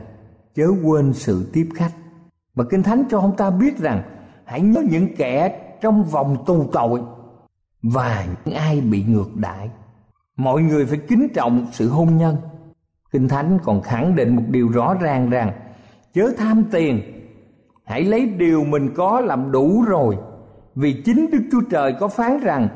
chớ 0.55 0.67
quên 0.83 1.13
sự 1.13 1.49
tiếp 1.53 1.69
khách. 1.75 1.91
Và 2.55 2.63
Kinh 2.69 2.83
Thánh 2.83 3.03
cho 3.09 3.19
ông 3.19 3.37
ta 3.37 3.49
biết 3.49 3.77
rằng 3.77 4.03
hãy 4.45 4.61
nhớ 4.61 4.81
những 4.89 5.15
kẻ 5.15 5.61
trong 5.81 6.03
vòng 6.03 6.43
tù 6.45 6.69
tội 6.73 7.01
và 7.83 8.25
những 8.45 8.55
ai 8.55 8.81
bị 8.81 9.03
ngược 9.03 9.35
đãi. 9.35 9.69
Mọi 10.37 10.61
người 10.61 10.85
phải 10.85 10.99
kính 11.07 11.27
trọng 11.33 11.67
sự 11.71 11.89
hôn 11.89 12.17
nhân. 12.17 12.37
Kinh 13.11 13.27
Thánh 13.27 13.59
còn 13.63 13.81
khẳng 13.81 14.15
định 14.15 14.35
một 14.35 14.43
điều 14.49 14.69
rõ 14.69 14.93
ràng 14.93 15.29
rằng 15.29 15.51
chớ 16.13 16.33
tham 16.37 16.63
tiền 16.71 17.16
hãy 17.87 18.03
lấy 18.03 18.25
điều 18.25 18.63
mình 18.63 18.93
có 18.95 19.19
làm 19.19 19.51
đủ 19.51 19.83
rồi. 19.87 20.17
Vì 20.75 21.01
chính 21.05 21.29
đức 21.31 21.41
chúa 21.51 21.61
trời 21.69 21.93
có 21.99 22.07
phán 22.07 22.39
rằng, 22.39 22.67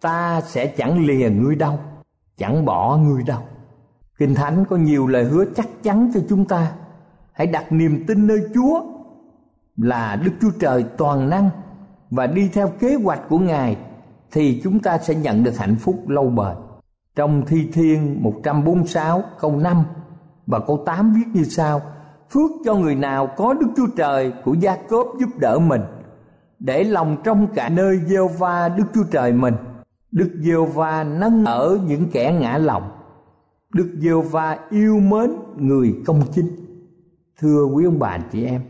ta 0.00 0.40
sẽ 0.40 0.66
chẳng 0.66 1.06
lìa 1.06 1.30
ngươi 1.30 1.54
đâu, 1.54 1.78
chẳng 2.36 2.64
bỏ 2.64 2.96
ngươi 2.96 3.22
đâu. 3.22 3.40
Kinh 4.18 4.34
thánh 4.34 4.64
có 4.64 4.76
nhiều 4.76 5.06
lời 5.06 5.24
hứa 5.24 5.44
chắc 5.56 5.68
chắn 5.82 6.10
cho 6.14 6.20
chúng 6.28 6.44
ta. 6.44 6.72
Hãy 7.32 7.46
đặt 7.46 7.72
niềm 7.72 8.04
tin 8.06 8.26
nơi 8.26 8.40
chúa 8.54 8.80
là 9.76 10.16
đức 10.24 10.32
chúa 10.40 10.50
trời 10.60 10.84
toàn 10.96 11.30
năng 11.30 11.50
và 12.10 12.26
đi 12.26 12.50
theo 12.52 12.68
kế 12.68 12.94
hoạch 12.94 13.20
của 13.28 13.38
ngài, 13.38 13.76
thì 14.32 14.60
chúng 14.64 14.80
ta 14.80 14.98
sẽ 14.98 15.14
nhận 15.14 15.44
được 15.44 15.58
hạnh 15.58 15.76
phúc 15.80 16.08
lâu 16.08 16.30
bền. 16.30 16.56
Trong 17.16 17.42
thi 17.46 17.68
thiên 17.72 18.22
146 18.22 19.22
câu 19.40 19.56
5 19.56 19.84
và 20.46 20.58
câu 20.66 20.82
8 20.86 21.14
viết 21.14 21.26
như 21.34 21.44
sau 21.44 21.80
phước 22.30 22.50
cho 22.64 22.74
người 22.74 22.94
nào 22.94 23.26
có 23.36 23.54
Đức 23.54 23.66
Chúa 23.76 23.86
Trời 23.96 24.32
của 24.44 24.54
Gia 24.54 24.76
Cốp 24.76 25.06
giúp 25.20 25.28
đỡ 25.38 25.58
mình. 25.58 25.80
Để 26.58 26.84
lòng 26.84 27.16
trong 27.24 27.46
cả 27.54 27.68
nơi 27.68 28.00
gieo 28.06 28.28
va 28.28 28.68
Đức 28.68 28.84
Chúa 28.94 29.04
Trời 29.10 29.32
mình. 29.32 29.54
Đức 30.12 30.30
gieo 30.40 30.64
va 30.64 31.04
nâng 31.04 31.44
ở 31.44 31.78
những 31.86 32.10
kẻ 32.12 32.38
ngã 32.40 32.58
lòng. 32.58 32.90
Đức 33.74 33.96
gieo 33.98 34.22
va 34.22 34.58
yêu 34.70 35.00
mến 35.00 35.30
người 35.56 35.94
công 36.06 36.22
chính. 36.34 36.66
Thưa 37.40 37.64
quý 37.64 37.84
ông 37.84 37.98
bà 37.98 38.18
chị 38.32 38.44
em, 38.44 38.60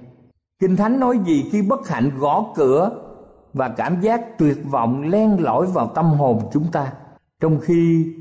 Kinh 0.58 0.76
Thánh 0.76 1.00
nói 1.00 1.18
gì 1.26 1.48
khi 1.52 1.62
bất 1.62 1.88
hạnh 1.88 2.10
gõ 2.18 2.52
cửa 2.56 3.02
Và 3.52 3.68
cảm 3.68 4.00
giác 4.00 4.38
tuyệt 4.38 4.58
vọng 4.70 5.02
len 5.02 5.42
lỏi 5.42 5.66
vào 5.66 5.92
tâm 5.94 6.04
hồn 6.04 6.42
chúng 6.52 6.66
ta, 6.72 6.92
Trong 7.40 7.60
khi 7.60 8.14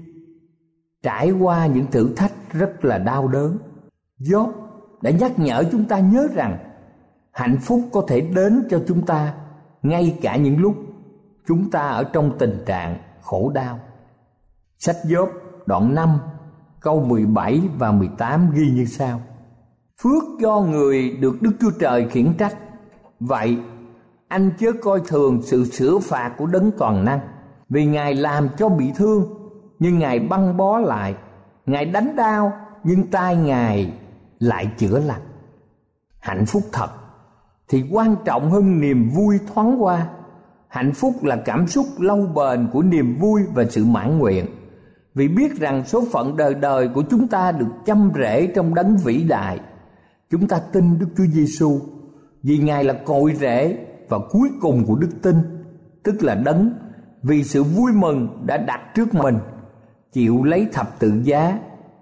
trải 1.03 1.31
qua 1.31 1.67
những 1.67 1.85
thử 1.91 2.13
thách 2.15 2.53
rất 2.53 2.85
là 2.85 2.97
đau 2.97 3.27
đớn? 3.27 3.57
Dốt 4.19 4.49
đã 5.01 5.11
nhắc 5.11 5.39
nhở 5.39 5.63
chúng 5.71 5.85
ta 5.85 5.99
nhớ 5.99 6.27
rằng 6.33 6.57
hạnh 7.31 7.57
phúc 7.61 7.81
có 7.93 8.03
thể 8.07 8.21
đến 8.21 8.67
cho 8.69 8.81
chúng 8.87 9.05
ta 9.05 9.33
ngay 9.81 10.17
cả 10.21 10.35
những 10.35 10.57
lúc 10.59 10.75
chúng 11.47 11.71
ta 11.71 11.81
ở 11.81 12.03
trong 12.03 12.37
tình 12.39 12.63
trạng 12.65 12.97
khổ 13.21 13.51
đau. 13.53 13.79
Sách 14.79 14.95
Gióp 15.03 15.29
đoạn 15.65 15.95
5 15.95 16.19
câu 16.81 17.03
17 17.05 17.61
và 17.77 17.91
18 17.91 18.51
ghi 18.53 18.71
như 18.71 18.85
sau. 18.85 19.21
Phước 20.01 20.23
do 20.39 20.59
người 20.59 21.09
được 21.09 21.41
Đức 21.41 21.51
Chúa 21.61 21.71
Trời 21.79 22.07
khiển 22.09 22.33
trách. 22.37 22.57
Vậy, 23.19 23.57
anh 24.27 24.51
chớ 24.59 24.71
coi 24.81 25.01
thường 25.07 25.41
sự 25.41 25.65
sửa 25.65 25.99
phạt 25.99 26.33
của 26.37 26.45
đấng 26.45 26.71
toàn 26.77 27.05
năng. 27.05 27.19
Vì 27.69 27.85
Ngài 27.85 28.15
làm 28.15 28.49
cho 28.57 28.69
bị 28.69 28.91
thương, 28.95 29.23
nhưng 29.79 29.99
Ngài 29.99 30.19
băng 30.19 30.57
bó 30.57 30.79
lại. 30.79 31.15
Ngài 31.65 31.85
đánh 31.85 32.15
đau, 32.15 32.51
nhưng 32.83 33.07
tai 33.07 33.35
Ngài 33.35 33.93
lại 34.45 34.71
chữa 34.77 34.99
lành. 34.99 35.21
Hạnh 36.19 36.45
phúc 36.45 36.63
thật 36.71 36.89
thì 37.67 37.83
quan 37.91 38.15
trọng 38.25 38.51
hơn 38.51 38.81
niềm 38.81 39.09
vui 39.09 39.39
thoáng 39.53 39.83
qua. 39.83 40.09
Hạnh 40.67 40.93
phúc 40.93 41.23
là 41.23 41.35
cảm 41.35 41.67
xúc 41.67 41.85
lâu 41.99 42.27
bền 42.35 42.67
của 42.73 42.83
niềm 42.83 43.17
vui 43.19 43.41
và 43.53 43.65
sự 43.69 43.85
mãn 43.85 44.17
nguyện. 44.17 44.45
Vì 45.15 45.27
biết 45.27 45.59
rằng 45.59 45.85
số 45.85 46.03
phận 46.11 46.37
đời 46.37 46.53
đời 46.53 46.87
của 46.87 47.03
chúng 47.09 47.27
ta 47.27 47.51
được 47.51 47.71
chăm 47.85 48.11
rễ 48.15 48.47
trong 48.47 48.75
đấng 48.75 48.97
vĩ 48.97 49.23
đại. 49.23 49.59
Chúng 50.29 50.47
ta 50.47 50.59
tin 50.71 50.99
đức 50.99 51.07
chúa 51.17 51.25
giêsu 51.25 51.79
vì 52.43 52.57
ngài 52.57 52.83
là 52.83 52.93
cội 52.93 53.33
rễ 53.39 53.85
và 54.09 54.17
cuối 54.29 54.49
cùng 54.61 54.85
của 54.87 54.95
đức 54.95 55.09
tin, 55.21 55.35
tức 56.03 56.23
là 56.23 56.35
đấng 56.35 56.73
vì 57.23 57.43
sự 57.43 57.63
vui 57.63 57.91
mừng 57.93 58.45
đã 58.45 58.57
đặt 58.57 58.79
trước 58.95 59.13
mình, 59.13 59.37
chịu 60.11 60.43
lấy 60.43 60.67
thập 60.73 60.99
tự 60.99 61.21
giá, 61.23 61.59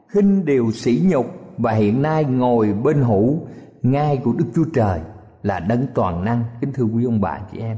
khinh 0.07 0.45
điều 0.45 0.71
sỉ 0.71 1.01
nhục 1.03 1.42
và 1.57 1.71
hiện 1.71 2.01
nay 2.01 2.25
ngồi 2.25 2.73
bên 2.73 3.01
hữu 3.01 3.39
ngai 3.81 4.17
của 4.17 4.33
Đức 4.37 4.45
Chúa 4.55 4.65
Trời 4.73 4.99
là 5.43 5.59
đấng 5.59 5.85
toàn 5.95 6.23
năng. 6.23 6.43
Kính 6.61 6.73
thưa 6.73 6.83
quý 6.83 7.05
ông 7.05 7.21
bà, 7.21 7.39
chị 7.51 7.59
em. 7.59 7.77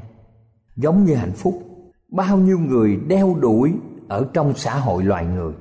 Giống 0.76 1.06
như 1.06 1.16
hạnh 1.16 1.34
phúc. 1.36 1.62
Bao 2.12 2.38
nhiêu 2.38 2.60
người 2.60 3.00
đeo 3.08 3.36
đuổi 3.40 3.74
ở 4.08 4.28
trong 4.34 4.54
xã 4.56 4.76
hội 4.76 5.04
loài 5.04 5.26
người. 5.26 5.54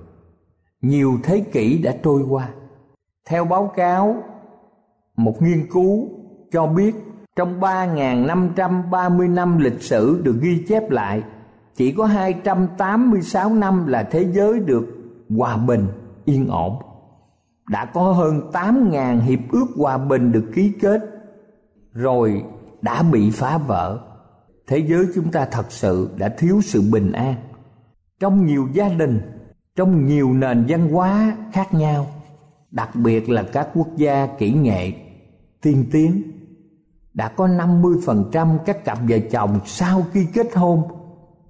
Nhiều 0.83 1.13
thế 1.23 1.41
kỷ 1.53 1.79
đã 1.79 1.95
trôi 2.03 2.23
qua. 2.23 2.49
Theo 3.29 3.45
báo 3.45 3.73
cáo, 3.77 4.17
một 5.17 5.43
nghiên 5.43 5.67
cứu 5.73 6.09
cho 6.53 6.67
biết 6.67 6.95
trong 7.37 7.61
3.530 7.61 9.35
năm 9.35 9.59
lịch 9.59 9.83
sử 9.83 10.21
được 10.23 10.37
ghi 10.41 10.65
chép 10.69 10.91
lại, 10.91 11.23
chỉ 11.77 11.93
có 11.93 12.05
286 12.05 13.55
năm 13.55 13.87
là 13.87 14.03
thế 14.03 14.27
giới 14.33 14.61
được 14.61 14.87
hòa 15.37 15.57
bình, 15.57 15.87
yên 16.25 16.49
ổn 16.49 16.77
đã 17.69 17.85
có 17.85 18.13
hơn 18.13 18.51
8.000 18.53 19.21
hiệp 19.21 19.39
ước 19.51 19.67
hòa 19.77 19.99
bình 19.99 20.33
được 20.33 20.51
ký 20.55 20.73
kết 20.81 21.01
rồi 21.93 22.45
đã 22.83 23.03
bị 23.03 23.31
phá 23.31 23.59
vỡ. 23.59 23.99
Thế 24.67 24.79
giới 24.79 25.07
chúng 25.15 25.31
ta 25.31 25.47
thật 25.51 25.73
sự 25.73 26.11
đã 26.17 26.29
thiếu 26.39 26.61
sự 26.63 26.83
bình 26.93 27.13
an. 27.13 27.35
Trong 28.21 28.47
nhiều 28.47 28.69
gia 28.73 28.89
đình, 28.89 29.21
trong 29.77 30.07
nhiều 30.07 30.33
nền 30.33 30.65
văn 30.69 30.89
hóa 30.89 31.37
khác 31.53 31.75
nhau, 31.75 32.07
đặc 32.71 32.97
biệt 32.97 33.29
là 33.29 33.43
các 33.43 33.69
quốc 33.75 33.89
gia 33.97 34.27
kỹ 34.27 34.53
nghệ, 34.53 34.93
tiên 35.63 35.87
tiến, 35.93 36.23
đã 37.15 37.29
có 37.29 37.47
50% 37.47 38.59
các 38.59 38.85
cặp 38.85 38.99
vợ 39.09 39.19
chồng 39.31 39.61
sau 39.65 40.05
khi 40.13 40.27
kết 40.35 40.55
hôn 40.55 40.83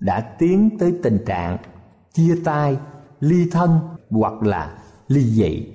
đã 0.00 0.20
tiến 0.20 0.78
tới 0.78 0.94
tình 1.02 1.18
trạng 1.26 1.58
chia 2.12 2.36
tay, 2.44 2.76
ly 3.20 3.48
thân 3.50 3.78
hoặc 4.10 4.42
là 4.42 4.78
ly 5.08 5.20
dị. 5.20 5.66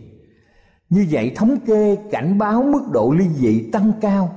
Như 0.89 1.07
vậy 1.11 1.31
thống 1.35 1.57
kê 1.65 1.95
cảnh 2.11 2.37
báo 2.37 2.63
mức 2.63 2.81
độ 2.91 3.13
ly 3.17 3.29
dị 3.29 3.69
tăng 3.71 3.91
cao. 4.01 4.35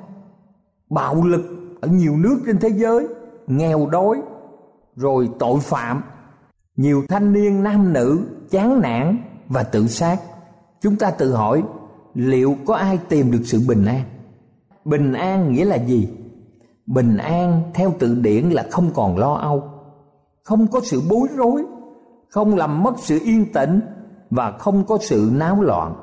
Bạo 0.91 1.25
lực 1.25 1.43
ở 1.81 1.89
nhiều 1.89 2.17
nước 2.17 2.39
trên 2.47 2.59
thế 2.59 2.69
giới, 2.69 3.07
Nghèo 3.47 3.87
đói, 3.87 4.23
Rồi 4.97 5.29
tội 5.39 5.61
phạm. 5.61 6.03
Nhiều 6.77 7.03
thanh 7.09 7.33
niên 7.33 7.63
nam 7.63 7.93
nữ 7.93 8.21
chán 8.51 8.81
nản 8.81 9.19
và 9.49 9.63
tự 9.63 9.87
sát. 9.87 10.21
Chúng 10.81 10.97
ta 10.97 11.11
tự 11.11 11.35
hỏi, 11.35 11.63
liệu 12.15 12.57
có 12.67 12.75
ai 12.75 12.99
tìm 13.09 13.31
được 13.31 13.43
sự 13.45 13.61
bình 13.69 13.85
an? 13.85 14.03
Bình 14.85 15.13
an 15.13 15.53
nghĩa 15.53 15.65
là 15.65 15.77
gì? 15.77 16.09
Bình 16.87 17.17
an 17.17 17.63
theo 17.75 17.93
tự 17.99 18.15
điển 18.15 18.51
là 18.51 18.67
không 18.71 18.91
còn 18.95 19.19
lo 19.19 19.35
âu. 19.35 19.63
Không 20.45 20.67
có 20.67 20.81
sự 20.85 21.03
bối 21.11 21.29
rối, 21.37 21.65
Không 22.29 22.57
làm 22.57 22.83
mất 22.83 22.95
sự 22.99 23.19
yên 23.25 23.53
tĩnh 23.53 23.81
Và 24.31 24.53
không 24.59 24.85
có 24.85 24.99
sự 25.01 25.31
náo 25.33 25.63
loạn 25.63 25.95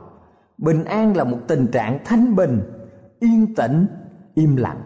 bình 0.61 0.83
an 0.83 1.17
là 1.17 1.23
một 1.23 1.37
tình 1.47 1.67
trạng 1.67 1.99
thanh 2.05 2.35
bình, 2.35 2.61
yên 3.19 3.55
tĩnh, 3.55 3.85
im 4.33 4.55
lặng 4.55 4.81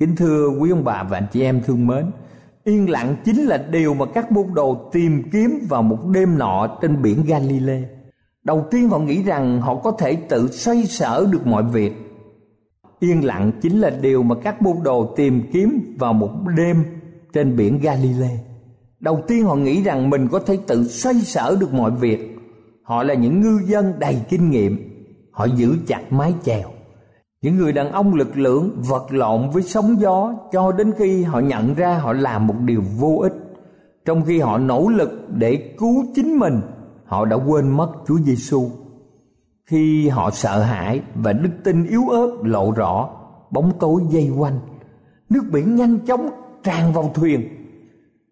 kính 0.00 0.16
thưa 0.16 0.48
quý 0.48 0.70
ông 0.70 0.84
bà 0.84 1.02
và 1.02 1.18
anh 1.18 1.26
chị 1.32 1.42
em 1.42 1.62
thương 1.66 1.86
mến, 1.86 2.10
yên 2.64 2.90
lặng 2.90 3.16
chính 3.24 3.44
là 3.44 3.56
điều 3.70 3.94
mà 3.94 4.06
các 4.14 4.32
môn 4.32 4.44
đồ 4.54 4.90
tìm 4.92 5.22
kiếm 5.32 5.66
vào 5.68 5.82
một 5.82 5.98
đêm 6.14 6.38
nọ 6.38 6.78
trên 6.82 7.02
biển 7.02 7.24
Galilee. 7.26 7.82
Đầu 8.44 8.66
tiên 8.70 8.88
họ 8.88 8.98
nghĩ 8.98 9.22
rằng 9.22 9.60
họ 9.60 9.74
có 9.74 9.90
thể 9.90 10.16
tự 10.28 10.48
xoay 10.50 10.84
sở 10.86 11.26
được 11.32 11.46
mọi 11.46 11.62
việc. 11.62 11.92
Yên 13.00 13.24
lặng 13.24 13.52
chính 13.62 13.80
là 13.80 13.90
điều 13.90 14.22
mà 14.22 14.34
các 14.42 14.62
môn 14.62 14.76
đồ 14.82 15.14
tìm 15.16 15.42
kiếm 15.52 15.96
vào 15.98 16.12
một 16.12 16.30
đêm 16.56 16.84
trên 17.32 17.56
biển 17.56 17.78
Galilee. 17.78 18.38
đầu 19.00 19.22
tiên 19.28 19.44
họ 19.44 19.56
nghĩ 19.56 19.82
rằng 19.82 20.10
mình 20.10 20.28
có 20.28 20.38
thể 20.38 20.58
tự 20.66 20.88
xoay 20.88 21.14
sở 21.14 21.56
được 21.60 21.74
mọi 21.74 21.90
việc 21.90 22.39
họ 22.90 23.02
là 23.02 23.14
những 23.14 23.40
ngư 23.40 23.60
dân 23.66 23.92
đầy 23.98 24.22
kinh 24.28 24.50
nghiệm. 24.50 24.78
Họ 25.32 25.44
giữ 25.44 25.76
chặt 25.86 26.12
mái 26.12 26.34
chèo. 26.42 26.68
Những 27.42 27.56
người 27.56 27.72
đàn 27.72 27.92
ông 27.92 28.14
lực 28.14 28.38
lượng 28.38 28.82
vật 28.88 29.06
lộn 29.10 29.50
với 29.50 29.62
sóng 29.62 30.00
gió, 30.00 30.34
cho 30.52 30.72
đến 30.72 30.92
khi 30.98 31.22
họ 31.22 31.40
nhận 31.40 31.74
ra 31.74 31.98
họ 31.98 32.12
làm 32.12 32.46
một 32.46 32.54
điều 32.64 32.82
vô 32.98 33.18
ích. 33.22 33.32
Trong 34.04 34.22
khi 34.24 34.40
họ 34.40 34.58
nỗ 34.58 34.88
lực 34.88 35.10
để 35.28 35.74
cứu 35.78 36.04
chính 36.14 36.38
mình, 36.38 36.60
họ 37.04 37.24
đã 37.24 37.36
quên 37.36 37.68
mất 37.68 37.92
Chúa 38.08 38.18
Giêsu 38.18 38.70
khi 39.66 40.08
họ 40.08 40.30
sợ 40.30 40.62
hãi 40.62 41.00
và 41.14 41.32
đức 41.32 41.50
tin 41.64 41.86
yếu 41.86 42.08
ớt 42.08 42.30
lộ 42.42 42.72
rõ, 42.72 43.10
bóng 43.50 43.72
tối 43.80 44.02
dây 44.10 44.30
quanh. 44.38 44.60
Nước 45.28 45.42
biển 45.52 45.76
nhanh 45.76 45.98
chóng 45.98 46.30
tràn 46.62 46.92
vào 46.92 47.10
thuyền. 47.14 47.48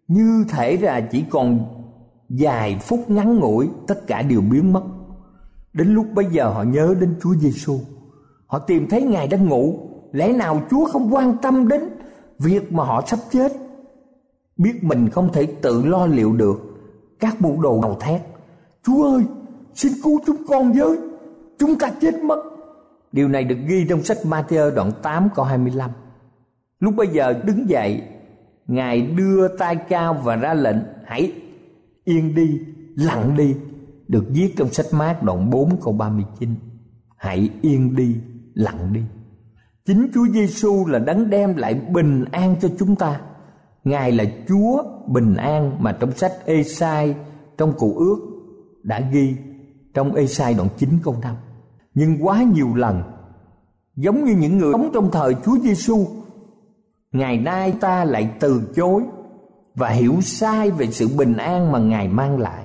Như 0.09 0.45
thể 0.49 0.77
là 0.77 1.01
chỉ 1.01 1.25
còn 1.31 1.78
vài 2.29 2.79
phút 2.81 3.11
ngắn 3.11 3.39
ngủi, 3.39 3.69
tất 3.87 4.07
cả 4.07 4.23
đều 4.23 4.41
biến 4.41 4.73
mất. 4.73 4.83
Đến 5.73 5.95
lúc 5.95 6.07
bây 6.15 6.25
giờ 6.25 6.49
họ 6.49 6.63
nhớ 6.63 6.95
đến 7.01 7.15
Chúa 7.23 7.35
Giêsu 7.35 7.79
họ 8.47 8.59
tìm 8.59 8.89
thấy 8.89 9.03
ngài 9.03 9.29
đang 9.29 9.47
ngủ. 9.49 9.79
Lẽ 10.13 10.33
nào 10.33 10.63
Chúa 10.71 10.85
không 10.85 11.15
quan 11.15 11.37
tâm 11.43 11.69
đến 11.69 11.81
việc 12.39 12.73
mà 12.73 12.85
họ 12.85 13.03
sắp 13.07 13.19
chết? 13.31 13.53
Biết 14.57 14.85
mình 14.85 15.11
không 15.11 15.33
thể 15.33 15.47
tự 15.63 15.85
lo 15.85 16.07
liệu 16.07 16.33
được. 16.33 16.61
Các 17.21 17.41
môn 17.41 17.57
đồ 17.61 17.81
đầu 17.83 17.97
thét. 18.01 18.21
Chúa 18.87 19.05
ơi, 19.05 19.25
xin 19.75 19.93
cứu 20.03 20.21
chúng 20.27 20.47
con 20.49 20.73
với. 20.73 20.99
Chúng 21.59 21.79
ta 21.79 21.91
chết 22.01 22.15
mất. 22.15 22.43
Điều 23.13 23.29
này 23.29 23.45
được 23.45 23.59
ghi 23.67 23.87
trong 23.89 24.03
sách 24.03 24.19
Matthew 24.25 24.75
đoạn 24.75 24.93
8 25.03 25.29
câu 25.35 25.45
25 25.45 25.91
lúc 26.81 26.95
bây 26.97 27.07
giờ 27.07 27.33
đứng 27.45 27.69
dậy, 27.69 28.03
ngài 28.67 29.03
đưa 29.03 29.49
tay 29.49 29.77
cao 29.77 30.15
và 30.25 30.37
ra 30.37 30.55
lệnh, 30.55 30.77
hãy 31.05 31.33
yên 32.09 32.35
đi 32.35 32.61
lặng 32.97 33.37
đi. 33.37 33.55
Được 34.09 34.25
viết 34.29 34.55
trong 34.57 34.69
sách 34.69 34.87
mát 34.93 35.23
đoạn 35.23 35.51
4 35.51 35.81
câu 35.83 35.93
39 35.93 36.55
hãy 37.17 37.51
yên 37.63 37.97
đi 37.97 38.17
lặng 38.55 38.93
đi. 38.93 39.01
Chính 39.87 40.09
Chúa 40.15 40.27
Giêsu 40.27 40.87
là 40.87 40.99
đấng 40.99 41.31
đem 41.31 41.57
lại 41.57 41.75
bình 41.75 42.25
an 42.33 42.57
cho 42.61 42.69
chúng 42.79 42.97
ta. 42.97 43.21
Ngài 43.85 44.13
là 44.13 44.25
Chúa 44.49 44.83
bình 45.07 45.35
an 45.35 45.77
mà 45.79 45.93
trong 46.01 46.13
sách 46.13 46.33
Ê-sai 46.45 47.15
trong 47.59 47.73
cụ 47.79 47.95
ước 47.99 48.19
đã 48.83 49.01
ghi 49.13 49.37
trong 49.95 50.15
Ê-sai 50.15 50.55
đoạn 50.55 50.69
9 50.79 50.91
câu 51.03 51.17
5. 51.23 51.37
Nhưng 51.95 52.27
quá 52.27 52.43
nhiều 52.43 52.75
lần 52.75 53.03
giống 53.97 54.25
như 54.25 54.37
những 54.37 54.59
người 54.59 54.73
sống 54.73 54.91
trong 54.95 55.11
thời 55.11 55.35
Chúa 55.45 55.59
Giêsu, 55.59 56.07
ngày 57.13 57.39
nay 57.39 57.75
ta 57.81 58.05
lại 58.05 58.31
từ 58.41 58.73
chối 58.77 59.03
và 59.79 59.89
hiểu 59.89 60.21
sai 60.21 60.71
về 60.71 60.87
sự 60.91 61.09
bình 61.17 61.37
an 61.37 61.73
mà 61.73 61.79
Ngài 61.79 62.09
mang 62.09 62.39
lại. 62.39 62.65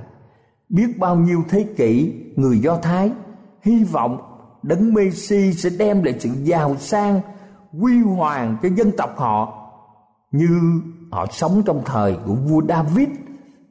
Biết 0.69 0.99
bao 0.99 1.15
nhiêu 1.15 1.43
thế 1.49 1.65
kỷ, 1.77 2.13
người 2.35 2.59
Do 2.59 2.77
Thái 2.77 3.11
hy 3.61 3.83
vọng 3.83 4.17
đấng 4.63 4.93
Messi 4.93 5.53
sẽ 5.53 5.69
đem 5.79 6.03
lại 6.03 6.15
sự 6.19 6.29
giàu 6.43 6.75
sang 6.77 7.21
quy 7.81 8.01
hoàng 8.01 8.57
cho 8.63 8.69
dân 8.75 8.91
tộc 8.97 9.17
họ, 9.17 9.69
như 10.31 10.81
họ 11.11 11.25
sống 11.31 11.61
trong 11.65 11.81
thời 11.85 12.17
của 12.25 12.33
vua 12.33 12.61
David, 12.69 13.09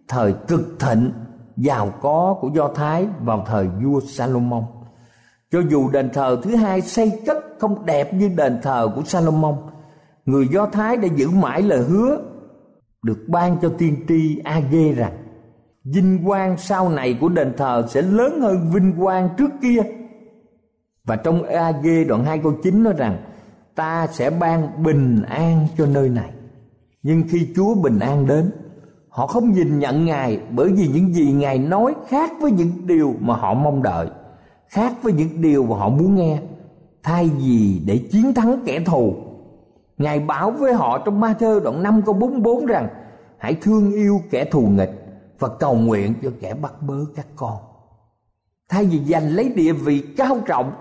thời 0.09 0.35
cực 0.49 0.77
thịnh, 0.81 1.13
giàu 1.57 1.93
có 2.01 2.37
của 2.41 2.51
Do 2.55 2.69
Thái 2.69 3.07
vào 3.21 3.45
thời 3.47 3.69
vua 3.69 4.01
Salomon 4.01 4.65
cho 5.53 5.61
dù 5.71 5.91
đền 5.91 6.11
thờ 6.11 6.41
thứ 6.43 6.57
hai 6.57 6.81
xây 6.81 7.21
cất 7.27 7.37
không 7.59 7.87
đẹp 7.87 8.15
như 8.15 8.29
đền 8.29 8.59
thờ 8.63 8.89
của 8.95 9.03
Salomon, 9.05 9.55
người 10.27 10.49
Do 10.49 10.67
Thái 10.67 10.97
đã 10.97 11.09
giữ 11.17 11.31
mãi 11.31 11.63
lời 11.63 11.85
hứa 11.85 12.21
được 13.03 13.29
ban 13.29 13.57
cho 13.63 13.69
tiên 13.79 14.05
tri 14.09 14.39
Age 14.39 14.93
rằng, 14.93 15.13
vinh 15.85 16.25
quang 16.27 16.57
sau 16.57 16.89
này 16.89 17.19
của 17.21 17.29
đền 17.29 17.53
thờ 17.57 17.87
sẽ 17.89 18.03
lớn 18.03 18.41
hơn 18.41 18.71
vinh 18.73 18.93
quang 19.01 19.29
trước 19.37 19.51
kia. 19.63 19.83
Và 21.05 21.17
trong 21.17 21.43
Age 21.43 22.05
đoạn 22.05 22.25
2 22.25 22.39
câu 22.39 22.53
9 22.63 22.83
nói 22.83 22.95
rằng, 22.97 23.17
ta 23.75 24.07
sẽ 24.07 24.31
ban 24.31 24.83
bình 24.83 25.23
an 25.23 25.67
cho 25.79 25.87
nơi 25.87 26.09
này. 26.09 26.31
Nhưng 27.03 27.23
khi 27.29 27.49
Chúa 27.57 27.75
bình 27.75 27.99
an 27.99 28.27
đến, 28.27 28.51
họ 29.09 29.27
không 29.27 29.53
nhìn 29.53 29.79
nhận 29.79 30.05
Ngài 30.05 30.41
bởi 30.51 30.73
vì 30.73 30.89
những 30.89 31.15
gì 31.15 31.33
Ngài 31.33 31.59
nói 31.59 31.95
khác 32.09 32.31
với 32.41 32.51
những 32.51 32.73
điều 32.87 33.15
mà 33.21 33.35
họ 33.35 33.55
mong 33.55 33.83
đợi, 33.83 34.07
khác 34.69 34.95
với 35.03 35.13
những 35.13 35.41
điều 35.41 35.65
mà 35.67 35.77
họ 35.77 35.89
muốn 35.89 36.15
nghe. 36.15 36.39
Thay 37.03 37.31
vì 37.39 37.83
để 37.87 37.99
chiến 37.99 38.35
thắng 38.35 38.63
kẻ 38.65 38.81
thù 38.81 39.15
Ngài 40.03 40.21
bảo 40.21 40.51
với 40.51 40.75
họ 40.75 40.99
trong 40.99 41.21
ma 41.21 41.35
thơ 41.39 41.61
đoạn 41.65 41.83
5 41.83 42.03
câu 42.03 42.15
44 42.15 42.67
rằng, 42.67 42.89
Hãy 43.39 43.55
thương 43.55 43.93
yêu 43.93 44.21
kẻ 44.31 44.45
thù 44.45 44.61
nghịch 44.61 44.91
Và 45.39 45.49
cầu 45.49 45.75
nguyện 45.75 46.15
cho 46.23 46.31
kẻ 46.41 46.55
bắt 46.55 46.83
bớ 46.83 46.95
các 47.17 47.27
con. 47.37 47.57
Thay 48.69 48.85
vì 48.85 49.05
giành 49.05 49.31
lấy 49.31 49.49
địa 49.49 49.73
vị 49.73 50.05
cao 50.17 50.39
trọng, 50.47 50.73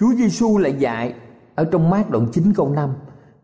Chúa 0.00 0.12
Giêsu 0.16 0.58
lại 0.58 0.74
dạy 0.78 1.14
Ở 1.54 1.64
trong 1.64 1.90
mát 1.90 2.10
đoạn 2.10 2.26
9 2.32 2.52
câu 2.56 2.68
5 2.68 2.94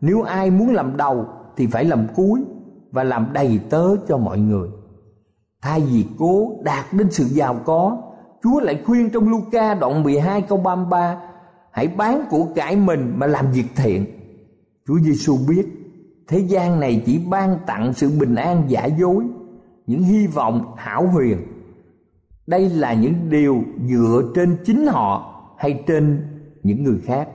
Nếu 0.01 0.21
ai 0.21 0.51
muốn 0.51 0.73
làm 0.73 0.97
đầu 0.97 1.25
thì 1.57 1.67
phải 1.67 1.85
làm 1.85 2.07
cuối 2.15 2.43
và 2.91 3.03
làm 3.03 3.33
đầy 3.33 3.59
tớ 3.69 3.95
cho 4.07 4.17
mọi 4.17 4.39
người. 4.39 4.69
Thay 5.61 5.81
vì 5.81 6.05
cố 6.19 6.51
đạt 6.63 6.85
đến 6.93 7.11
sự 7.11 7.23
giàu 7.23 7.59
có, 7.65 7.97
Chúa 8.43 8.59
lại 8.59 8.81
khuyên 8.85 9.09
trong 9.09 9.29
Luca 9.29 9.73
đoạn 9.73 10.03
12 10.03 10.41
câu 10.41 10.57
33 10.57 11.17
Hãy 11.71 11.87
bán 11.87 12.25
của 12.29 12.47
cải 12.55 12.75
mình 12.75 13.13
mà 13.17 13.27
làm 13.27 13.51
việc 13.51 13.65
thiện. 13.75 14.16
Chúa 14.87 14.99
Giêsu 14.99 15.37
biết 15.47 15.65
Thế 16.27 16.39
gian 16.39 16.79
này 16.79 17.03
chỉ 17.05 17.19
ban 17.29 17.57
tặng 17.67 17.93
sự 17.93 18.11
bình 18.19 18.35
an 18.35 18.63
giả 18.67 18.85
dối, 18.85 19.23
Những 19.87 20.03
hy 20.03 20.27
vọng 20.27 20.73
hảo 20.77 21.07
huyền 21.07 21.37
Đây 22.47 22.69
là 22.69 22.93
những 22.93 23.29
điều 23.29 23.63
dựa 23.89 24.31
trên 24.35 24.57
chính 24.65 24.85
họ 24.87 25.33
hay 25.57 25.83
trên 25.87 26.27
những 26.63 26.83
người 26.83 26.99
khác, 27.05 27.29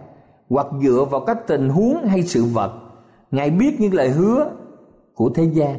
Hoặc 0.48 0.66
dựa 0.82 1.06
vào 1.10 1.20
các 1.26 1.38
tình 1.46 1.68
huống 1.68 2.06
hay 2.06 2.22
sự 2.22 2.44
vật 2.44 2.72
Ngài 3.30 3.50
biết 3.50 3.80
những 3.80 3.94
lời 3.94 4.10
hứa 4.10 4.50
của 5.14 5.30
thế 5.34 5.44
gian. 5.44 5.78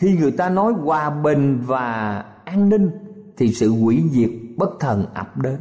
Khi 0.00 0.16
người 0.20 0.30
ta 0.30 0.50
nói 0.50 0.72
hòa 0.72 1.10
bình 1.10 1.60
và 1.66 2.18
an 2.44 2.68
ninh, 2.68 2.90
thì 3.36 3.52
sự 3.52 3.70
hủy 3.70 4.02
diệt 4.10 4.30
bất 4.56 4.70
thần 4.80 5.06
ập 5.14 5.38
đến. 5.38 5.56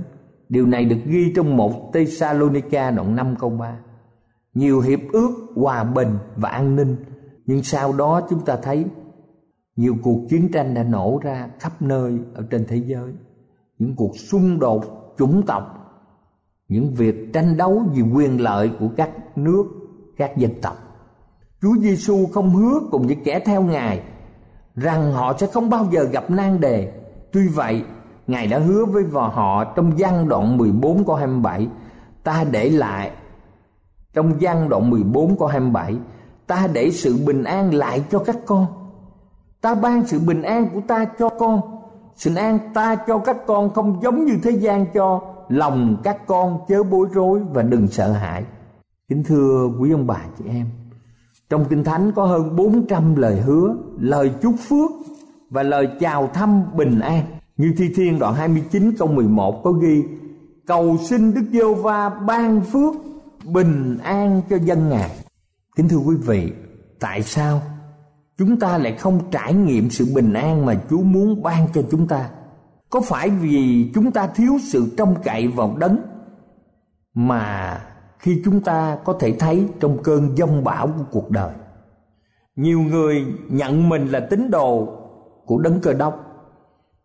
Điều 0.50 0.66
này 0.66 0.86
được 0.86 0.98
ghi 1.06 1.34
trong 1.36 1.58
một 1.58 1.94
Thessalonica 1.94 2.92
đoạn 2.92 3.16
5 3.16 3.36
câu 3.40 3.50
3. 3.50 3.78
Nhiều 4.58 4.82
hiệp 4.82 5.00
ước 5.12 5.32
hòa 5.56 5.84
bình 5.84 6.18
và 6.36 6.50
an 6.50 6.76
ninh 6.76 6.96
nhưng 7.46 7.64
sau 7.64 7.94
đó 7.94 8.22
chúng 8.30 8.46
ta 8.46 8.56
thấy 8.64 8.86
nhiều 9.76 9.96
cuộc 10.04 10.20
chiến 10.30 10.52
tranh 10.54 10.74
đã 10.74 10.84
nổ 10.84 11.20
ra 11.24 11.50
khắp 11.60 11.82
nơi 11.82 12.20
ở 12.34 12.44
trên 12.50 12.66
thế 12.68 12.78
giới. 12.86 13.14
Những 13.80 13.96
cuộc 13.96 14.18
xung 14.18 14.60
đột 14.60 15.14
chủng 15.18 15.44
tộc, 15.48 15.64
những 16.68 16.94
việc 16.94 17.34
tranh 17.34 17.58
đấu 17.58 17.84
vì 17.94 18.02
quyền 18.02 18.42
lợi 18.42 18.72
của 18.80 18.90
các 18.98 19.38
nước 19.38 19.66
các 20.18 20.38
dân 20.38 20.52
tộc. 20.62 20.78
Chúa 21.62 21.76
Giêsu 21.82 22.26
không 22.34 22.50
hứa 22.50 22.80
cùng 22.92 23.08
với 23.08 23.18
kẻ 23.26 23.40
theo 23.40 23.62
Ngài 23.62 24.02
rằng 24.76 25.14
họ 25.14 25.38
sẽ 25.38 25.48
không 25.48 25.70
bao 25.70 25.88
giờ 25.92 26.04
gặp 26.04 26.32
nan 26.32 26.60
đề. 26.60 26.94
Tuy 27.32 27.48
vậy, 27.48 27.84
Ngài 28.28 28.48
đã 28.48 28.60
hứa 28.60 28.86
với 28.86 29.04
vợ 29.04 29.28
họ 29.28 29.74
trong 29.76 29.92
văn 29.98 30.28
đoạn 30.30 30.58
14 30.58 31.06
câu 31.06 31.16
27 31.16 31.68
Ta 32.24 32.46
để 32.52 32.70
lại 32.70 33.12
trong 34.18 34.42
gian 34.42 34.70
đoạn 34.70 34.90
14 34.90 35.38
câu 35.40 35.48
27 35.48 35.96
Ta 36.48 36.68
để 36.74 36.92
sự 36.92 37.18
bình 37.26 37.44
an 37.44 37.74
lại 37.74 38.04
cho 38.12 38.20
các 38.20 38.38
con. 38.46 38.66
Ta 39.62 39.76
ban 39.76 40.08
sự 40.08 40.20
bình 40.20 40.42
an 40.42 40.70
của 40.74 40.82
ta 40.88 41.06
cho 41.20 41.30
con. 41.30 41.62
Sự 42.16 42.36
an 42.36 42.60
ta 42.74 42.96
cho 43.08 43.18
các 43.18 43.38
con 43.48 43.74
không 43.74 44.00
giống 44.04 44.26
như 44.26 44.34
thế 44.44 44.52
gian 44.52 44.86
cho 44.94 45.22
Lòng 45.50 45.98
các 46.04 46.28
con 46.28 46.60
chớ 46.68 46.84
bối 46.84 47.08
rối 47.14 47.42
và 47.54 47.62
đừng 47.62 47.88
sợ 47.88 48.12
hãi. 48.12 48.44
Kính 49.10 49.24
thưa 49.24 49.70
quý 49.80 49.92
ông 49.92 50.08
bà 50.08 50.22
chị 50.38 50.46
em, 50.50 50.66
Trong 51.50 51.66
Kinh 51.70 51.84
Thánh 51.84 52.12
có 52.12 52.26
hơn 52.26 52.56
400 52.56 53.16
lời 53.16 53.42
hứa, 53.42 53.76
Lời 54.00 54.32
chúc 54.42 54.56
phước 54.70 54.92
Và 55.50 55.64
lời 55.64 55.88
chào 56.00 56.28
thăm 56.34 56.64
bình 56.76 57.00
an. 57.00 57.24
Như 57.58 57.74
Thi 57.78 57.94
Thiên 57.96 58.20
đoạn 58.20 58.34
29 58.34 58.92
câu 59.00 59.08
11 59.08 59.64
có 59.64 59.72
ghi, 59.72 60.04
Cầu 60.68 60.98
xin 60.98 61.34
Đức 61.34 61.44
Giêsu 61.52 61.74
va 61.74 62.10
ban 62.10 62.62
phước 62.62 62.94
Bình 63.54 63.98
an 64.04 64.42
cho 64.50 64.58
dân 64.58 64.90
Ngài 64.90 65.12
Kính 65.76 65.90
thưa 65.90 65.98
quý 65.98 66.16
vị, 66.16 66.54
Tại 67.00 67.24
sao 67.24 67.62
chúng 68.38 68.60
ta 68.60 68.78
lại 68.78 68.96
không 68.96 69.32
trải 69.32 69.54
nghiệm 69.54 69.90
sự 69.90 70.06
bình 70.16 70.34
an 70.34 70.66
mà 70.66 70.76
Chúa 70.90 71.02
muốn 71.02 71.44
ban 71.44 71.68
cho 71.74 71.82
chúng 71.92 72.08
ta? 72.08 72.30
Có 72.90 73.02
phải 73.02 73.30
vì 73.30 73.92
chúng 73.96 74.12
ta 74.12 74.28
thiếu 74.28 74.58
sự 74.62 74.94
trông 74.98 75.16
cậy 75.24 75.48
vào 75.48 75.76
đấng 75.80 75.98
mà 77.14 77.82
khi 78.20 78.42
chúng 78.46 78.62
ta 78.62 78.98
có 79.06 79.14
thể 79.20 79.36
thấy 79.40 79.68
trong 79.80 80.04
cơn 80.04 80.38
giông 80.38 80.64
bão 80.64 80.88
của 80.88 81.04
cuộc 81.12 81.32
đời 81.32 81.54
nhiều 82.58 82.80
người 82.80 83.26
nhận 83.50 83.90
mình 83.90 84.08
là 84.08 84.20
tín 84.20 84.52
đồ 84.52 84.88
của 85.46 85.60
đấng 85.60 85.80
cơ 85.80 85.94
đốc, 85.94 86.24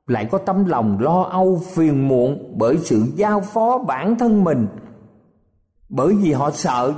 lại 0.06 0.28
có 0.30 0.38
tấm 0.38 0.66
lòng 0.66 1.00
lo 1.00 1.22
âu 1.22 1.60
phiền 1.74 2.08
muộn 2.08 2.54
bởi 2.58 2.78
sự 2.78 3.02
giao 3.14 3.40
phó 3.40 3.78
bản 3.78 4.18
thân 4.18 4.44
mình 4.44 4.66
bởi 5.92 6.14
vì 6.14 6.32
họ 6.32 6.50
sợ 6.50 6.94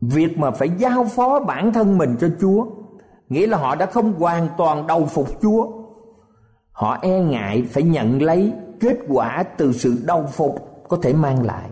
việc 0.00 0.38
mà 0.38 0.50
phải 0.50 0.70
giao 0.78 1.04
phó 1.04 1.40
bản 1.40 1.72
thân 1.72 1.98
mình 1.98 2.16
cho 2.20 2.28
chúa 2.40 2.66
nghĩa 3.30 3.46
là 3.46 3.58
họ 3.58 3.74
đã 3.74 3.86
không 3.86 4.12
hoàn 4.12 4.48
toàn 4.58 4.86
đầu 4.86 5.06
phục 5.06 5.28
Chúa. 5.42 5.66
Họ 6.72 6.98
e 7.02 7.20
ngại 7.20 7.62
phải 7.70 7.82
nhận 7.82 8.22
lấy 8.22 8.52
kết 8.80 8.98
quả 9.08 9.44
từ 9.58 9.72
sự 9.72 9.98
đầu 10.06 10.26
phục 10.26 10.84
có 10.88 10.98
thể 11.02 11.12
mang 11.12 11.42
lại. 11.42 11.70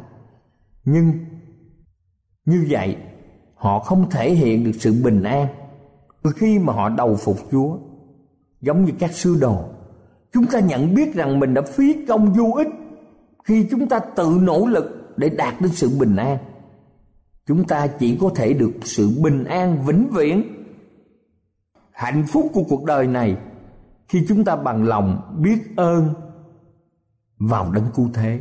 Nhưng 0.85 1.13
như 2.45 2.67
vậy 2.71 2.97
họ 3.55 3.79
không 3.79 4.11
thể 4.11 4.31
hiện 4.31 4.65
được 4.65 4.73
sự 4.79 5.03
bình 5.05 5.23
an 5.23 5.47
khi 6.37 6.59
mà 6.59 6.73
họ 6.73 6.89
đầu 6.89 7.17
phục 7.17 7.37
Chúa. 7.51 7.77
Giống 8.61 8.85
như 8.85 8.93
các 8.99 9.13
sư 9.13 9.37
đồ, 9.41 9.57
chúng 10.33 10.47
ta 10.47 10.61
nhận 10.61 10.95
biết 10.95 11.15
rằng 11.15 11.41
mình 11.41 11.55
đã 11.55 11.63
phí 11.63 12.07
công 12.07 12.33
vô 12.33 12.53
ích 12.57 12.69
khi 13.45 13.67
chúng 13.71 13.89
ta 13.89 13.99
tự 13.99 14.39
nỗ 14.43 14.67
lực 14.67 14.98
để 15.19 15.29
đạt 15.29 15.55
đến 15.61 15.71
sự 15.73 15.91
bình 15.99 16.17
an. 16.17 16.39
Chúng 17.47 17.65
ta 17.65 17.87
chỉ 17.87 18.19
có 18.21 18.31
thể 18.35 18.53
được 18.53 18.73
sự 18.83 19.11
bình 19.23 19.45
an 19.45 19.85
vĩnh 19.87 20.09
viễn 20.11 20.43
hạnh 21.93 22.25
phúc 22.29 22.51
của 22.55 22.63
cuộc 22.69 22.85
đời 22.85 23.07
này 23.07 23.37
khi 24.09 24.25
chúng 24.29 24.45
ta 24.45 24.57
bằng 24.57 24.85
lòng 24.85 25.37
biết 25.39 25.59
ơn 25.77 26.15
vào 27.39 27.73
đấng 27.73 27.87
cứu 27.95 28.09
thế. 28.15 28.41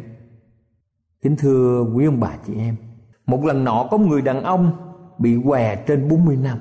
Kính 1.21 1.35
thưa 1.35 1.85
quý 1.95 2.05
ông 2.05 2.19
bà 2.19 2.31
chị 2.47 2.53
em, 2.57 2.75
một 3.25 3.45
lần 3.45 3.63
nọ 3.63 3.87
có 3.91 3.97
một 3.97 4.05
người 4.09 4.21
đàn 4.21 4.43
ông 4.43 4.71
bị 5.19 5.37
què 5.45 5.75
trên 5.75 6.09
40 6.09 6.37
năm. 6.37 6.57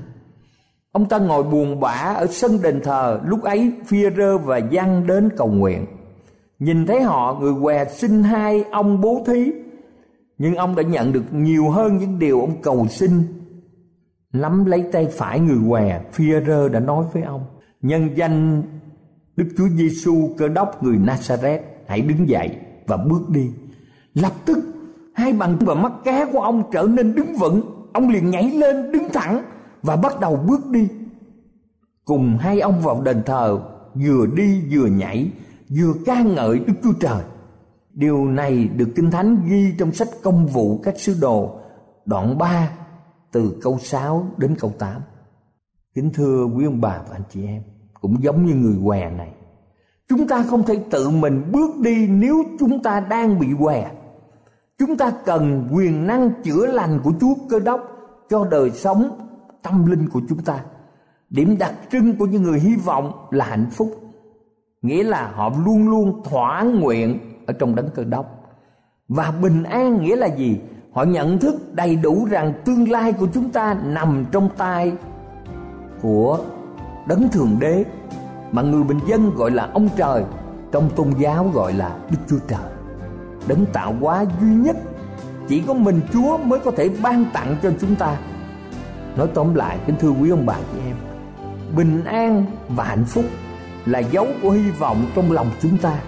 Ông 0.92 1.08
ta 1.08 1.18
ngồi 1.18 1.42
buồn 1.42 1.80
bã 1.80 2.14
ở 2.16 2.26
sân 2.26 2.62
đền 2.62 2.80
thờ, 2.84 3.20
lúc 3.24 3.42
ấy 3.42 3.72
phia 3.86 4.10
rơ 4.10 4.38
và 4.38 4.58
Giăng 4.58 5.06
đến 5.06 5.28
cầu 5.36 5.48
nguyện. 5.48 5.86
Nhìn 6.58 6.86
thấy 6.86 7.02
họ, 7.02 7.38
người 7.40 7.52
què 7.62 7.84
xin 7.84 8.22
hai 8.22 8.64
ông 8.70 9.00
bố 9.00 9.24
thí, 9.26 9.52
nhưng 10.38 10.54
ông 10.54 10.76
đã 10.76 10.82
nhận 10.82 11.12
được 11.12 11.24
nhiều 11.32 11.70
hơn 11.70 11.96
những 11.98 12.18
điều 12.18 12.40
ông 12.40 12.62
cầu 12.62 12.86
xin. 12.88 13.10
Nắm 14.32 14.64
lấy 14.64 14.84
tay 14.92 15.06
phải 15.06 15.40
người 15.40 15.58
què, 15.68 16.00
phi 16.12 16.24
rơ 16.46 16.68
đã 16.68 16.80
nói 16.80 17.04
với 17.12 17.22
ông, 17.22 17.44
nhân 17.82 18.08
danh 18.14 18.62
Đức 19.36 19.48
Chúa 19.56 19.68
Giêsu 19.68 20.30
cơ 20.38 20.48
đốc 20.48 20.82
người 20.82 20.96
Nazareth 20.96 21.60
hãy 21.86 22.00
đứng 22.00 22.28
dậy 22.28 22.56
và 22.86 22.96
bước 22.96 23.30
đi. 23.30 23.50
Lập 24.14 24.32
tức 24.44 24.58
hai 25.14 25.32
bàn 25.32 25.56
và 25.60 25.74
mắt 25.74 25.92
cá 26.04 26.24
của 26.32 26.40
ông 26.40 26.62
trở 26.72 26.82
nên 26.82 27.14
đứng 27.14 27.34
vững, 27.34 27.62
ông 27.92 28.08
liền 28.08 28.30
nhảy 28.30 28.50
lên 28.50 28.92
đứng 28.92 29.08
thẳng 29.12 29.42
và 29.82 29.96
bắt 29.96 30.20
đầu 30.20 30.36
bước 30.36 30.66
đi. 30.70 30.88
Cùng 32.04 32.38
hai 32.40 32.60
ông 32.60 32.80
vào 32.82 33.02
đền 33.02 33.22
thờ, 33.26 33.60
vừa 33.94 34.26
đi 34.36 34.62
vừa 34.70 34.86
nhảy, 34.86 35.30
vừa 35.78 35.92
ca 36.06 36.22
ngợi 36.22 36.58
Đức 36.58 36.74
Chúa 36.82 36.92
Trời. 37.00 37.22
Điều 37.96 38.24
này 38.24 38.68
được 38.76 38.88
Kinh 38.96 39.10
Thánh 39.10 39.42
ghi 39.48 39.74
trong 39.78 39.92
sách 39.92 40.08
công 40.22 40.46
vụ 40.46 40.80
các 40.82 40.94
sứ 40.98 41.16
đồ, 41.20 41.60
đoạn 42.04 42.38
3 42.38 42.70
từ 43.32 43.58
câu 43.62 43.78
6 43.78 44.26
đến 44.36 44.56
câu 44.58 44.72
8. 44.78 45.02
Kính 45.94 46.10
thưa 46.14 46.44
quý 46.44 46.64
ông 46.64 46.80
bà 46.80 46.98
và 47.08 47.16
anh 47.16 47.22
chị 47.30 47.46
em, 47.46 47.62
cũng 48.00 48.22
giống 48.22 48.46
như 48.46 48.54
người 48.54 48.76
què 48.84 49.10
này. 49.10 49.32
Chúng 50.08 50.28
ta 50.28 50.42
không 50.42 50.62
thể 50.62 50.84
tự 50.90 51.10
mình 51.10 51.52
bước 51.52 51.70
đi 51.78 52.06
nếu 52.08 52.42
chúng 52.58 52.82
ta 52.82 53.00
đang 53.00 53.38
bị 53.38 53.46
què. 53.58 53.90
Chúng 54.78 54.96
ta 54.96 55.12
cần 55.24 55.68
quyền 55.72 56.06
năng 56.06 56.30
chữa 56.42 56.66
lành 56.66 57.00
của 57.04 57.12
Chúa 57.20 57.34
Cơ 57.48 57.60
Đốc 57.60 57.80
cho 58.28 58.44
đời 58.50 58.70
sống 58.70 59.18
tâm 59.62 59.86
linh 59.86 60.08
của 60.08 60.20
chúng 60.28 60.42
ta. 60.42 60.64
Điểm 61.30 61.58
đặc 61.58 61.74
trưng 61.92 62.16
của 62.16 62.26
những 62.26 62.42
người 62.42 62.60
hy 62.60 62.76
vọng 62.76 63.12
là 63.30 63.44
hạnh 63.44 63.66
phúc. 63.70 64.00
Nghĩa 64.82 65.02
là 65.02 65.32
họ 65.34 65.52
luôn 65.64 65.88
luôn 65.88 66.22
thỏa 66.24 66.62
nguyện 66.62 67.18
ở 67.46 67.52
trong 67.52 67.74
đấng 67.74 67.88
Cơ 67.94 68.04
Đốc. 68.04 68.26
Và 69.08 69.32
bình 69.42 69.62
an 69.62 70.02
nghĩa 70.02 70.16
là 70.16 70.26
gì? 70.26 70.60
Họ 70.92 71.02
nhận 71.04 71.38
thức 71.38 71.74
đầy 71.74 71.96
đủ 71.96 72.26
rằng 72.30 72.52
tương 72.64 72.90
lai 72.90 73.12
của 73.12 73.26
chúng 73.34 73.50
ta 73.50 73.76
nằm 73.84 74.24
trong 74.32 74.48
tay 74.56 74.92
của 76.02 76.38
đấng 77.08 77.28
thượng 77.28 77.56
đế, 77.60 77.84
mà 78.52 78.62
người 78.62 78.84
bình 78.84 79.00
dân 79.08 79.34
gọi 79.34 79.50
là 79.50 79.70
ông 79.72 79.88
trời, 79.96 80.24
trong 80.72 80.90
tôn 80.96 81.10
giáo 81.18 81.50
gọi 81.54 81.72
là 81.72 81.96
đức 82.10 82.18
chúa 82.28 82.38
trời 82.48 82.76
đấng 83.48 83.66
tạo 83.66 83.94
hóa 84.00 84.24
duy 84.40 84.48
nhất, 84.48 84.76
chỉ 85.48 85.62
có 85.66 85.74
mình 85.74 86.00
chúa 86.12 86.38
mới 86.38 86.58
có 86.58 86.70
thể 86.70 86.90
ban 87.02 87.24
tặng 87.32 87.56
cho 87.62 87.70
chúng 87.80 87.94
ta 87.94 88.16
nói 89.16 89.28
tóm 89.34 89.54
lại, 89.54 89.78
kính 89.86 89.96
thưa 89.98 90.10
quý 90.10 90.30
ông 90.30 90.46
bà 90.46 90.56
chị 90.72 90.78
em, 90.86 90.96
bình 91.76 92.04
an 92.04 92.44
và 92.68 92.84
hạnh 92.84 93.04
phúc 93.04 93.24
là 93.86 93.98
dấu 93.98 94.26
của 94.42 94.50
hy 94.50 94.70
vọng 94.70 95.04
trong 95.14 95.32
lòng 95.32 95.46
chúng 95.60 95.78
ta 95.78 95.98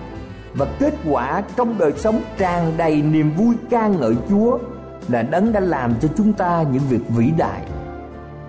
và 0.59 0.67
kết 0.79 0.95
quả 1.11 1.43
trong 1.57 1.79
đời 1.79 1.93
sống 1.97 2.23
tràn 2.39 2.73
đầy 2.77 3.03
niềm 3.03 3.33
vui 3.37 3.55
ca 3.71 3.89
ngợi 3.89 4.15
chúa 4.29 4.59
là 5.09 5.23
đấng 5.23 5.53
đã 5.53 5.61
làm 5.61 5.95
cho 6.01 6.09
chúng 6.17 6.33
ta 6.33 6.65
những 6.73 6.83
việc 6.89 7.09
vĩ 7.09 7.31
đại, 7.37 7.63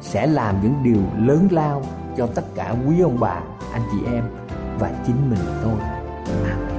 sẽ 0.02 0.28
làm 0.28 0.56
những 0.64 0.84
điều 0.84 1.26
lớn 1.28 1.48
lao 1.52 1.84
cho 2.18 2.28
tất 2.28 2.44
cả 2.56 2.76
quý 2.88 3.00
ông 3.02 3.20
bà, 3.20 3.42
anh 3.74 3.82
chị 3.92 3.98
em 4.14 4.24
và 4.80 4.92
chính 5.08 5.30
mình 5.30 5.40
tôi 5.64 5.80
Amen. 5.80 6.79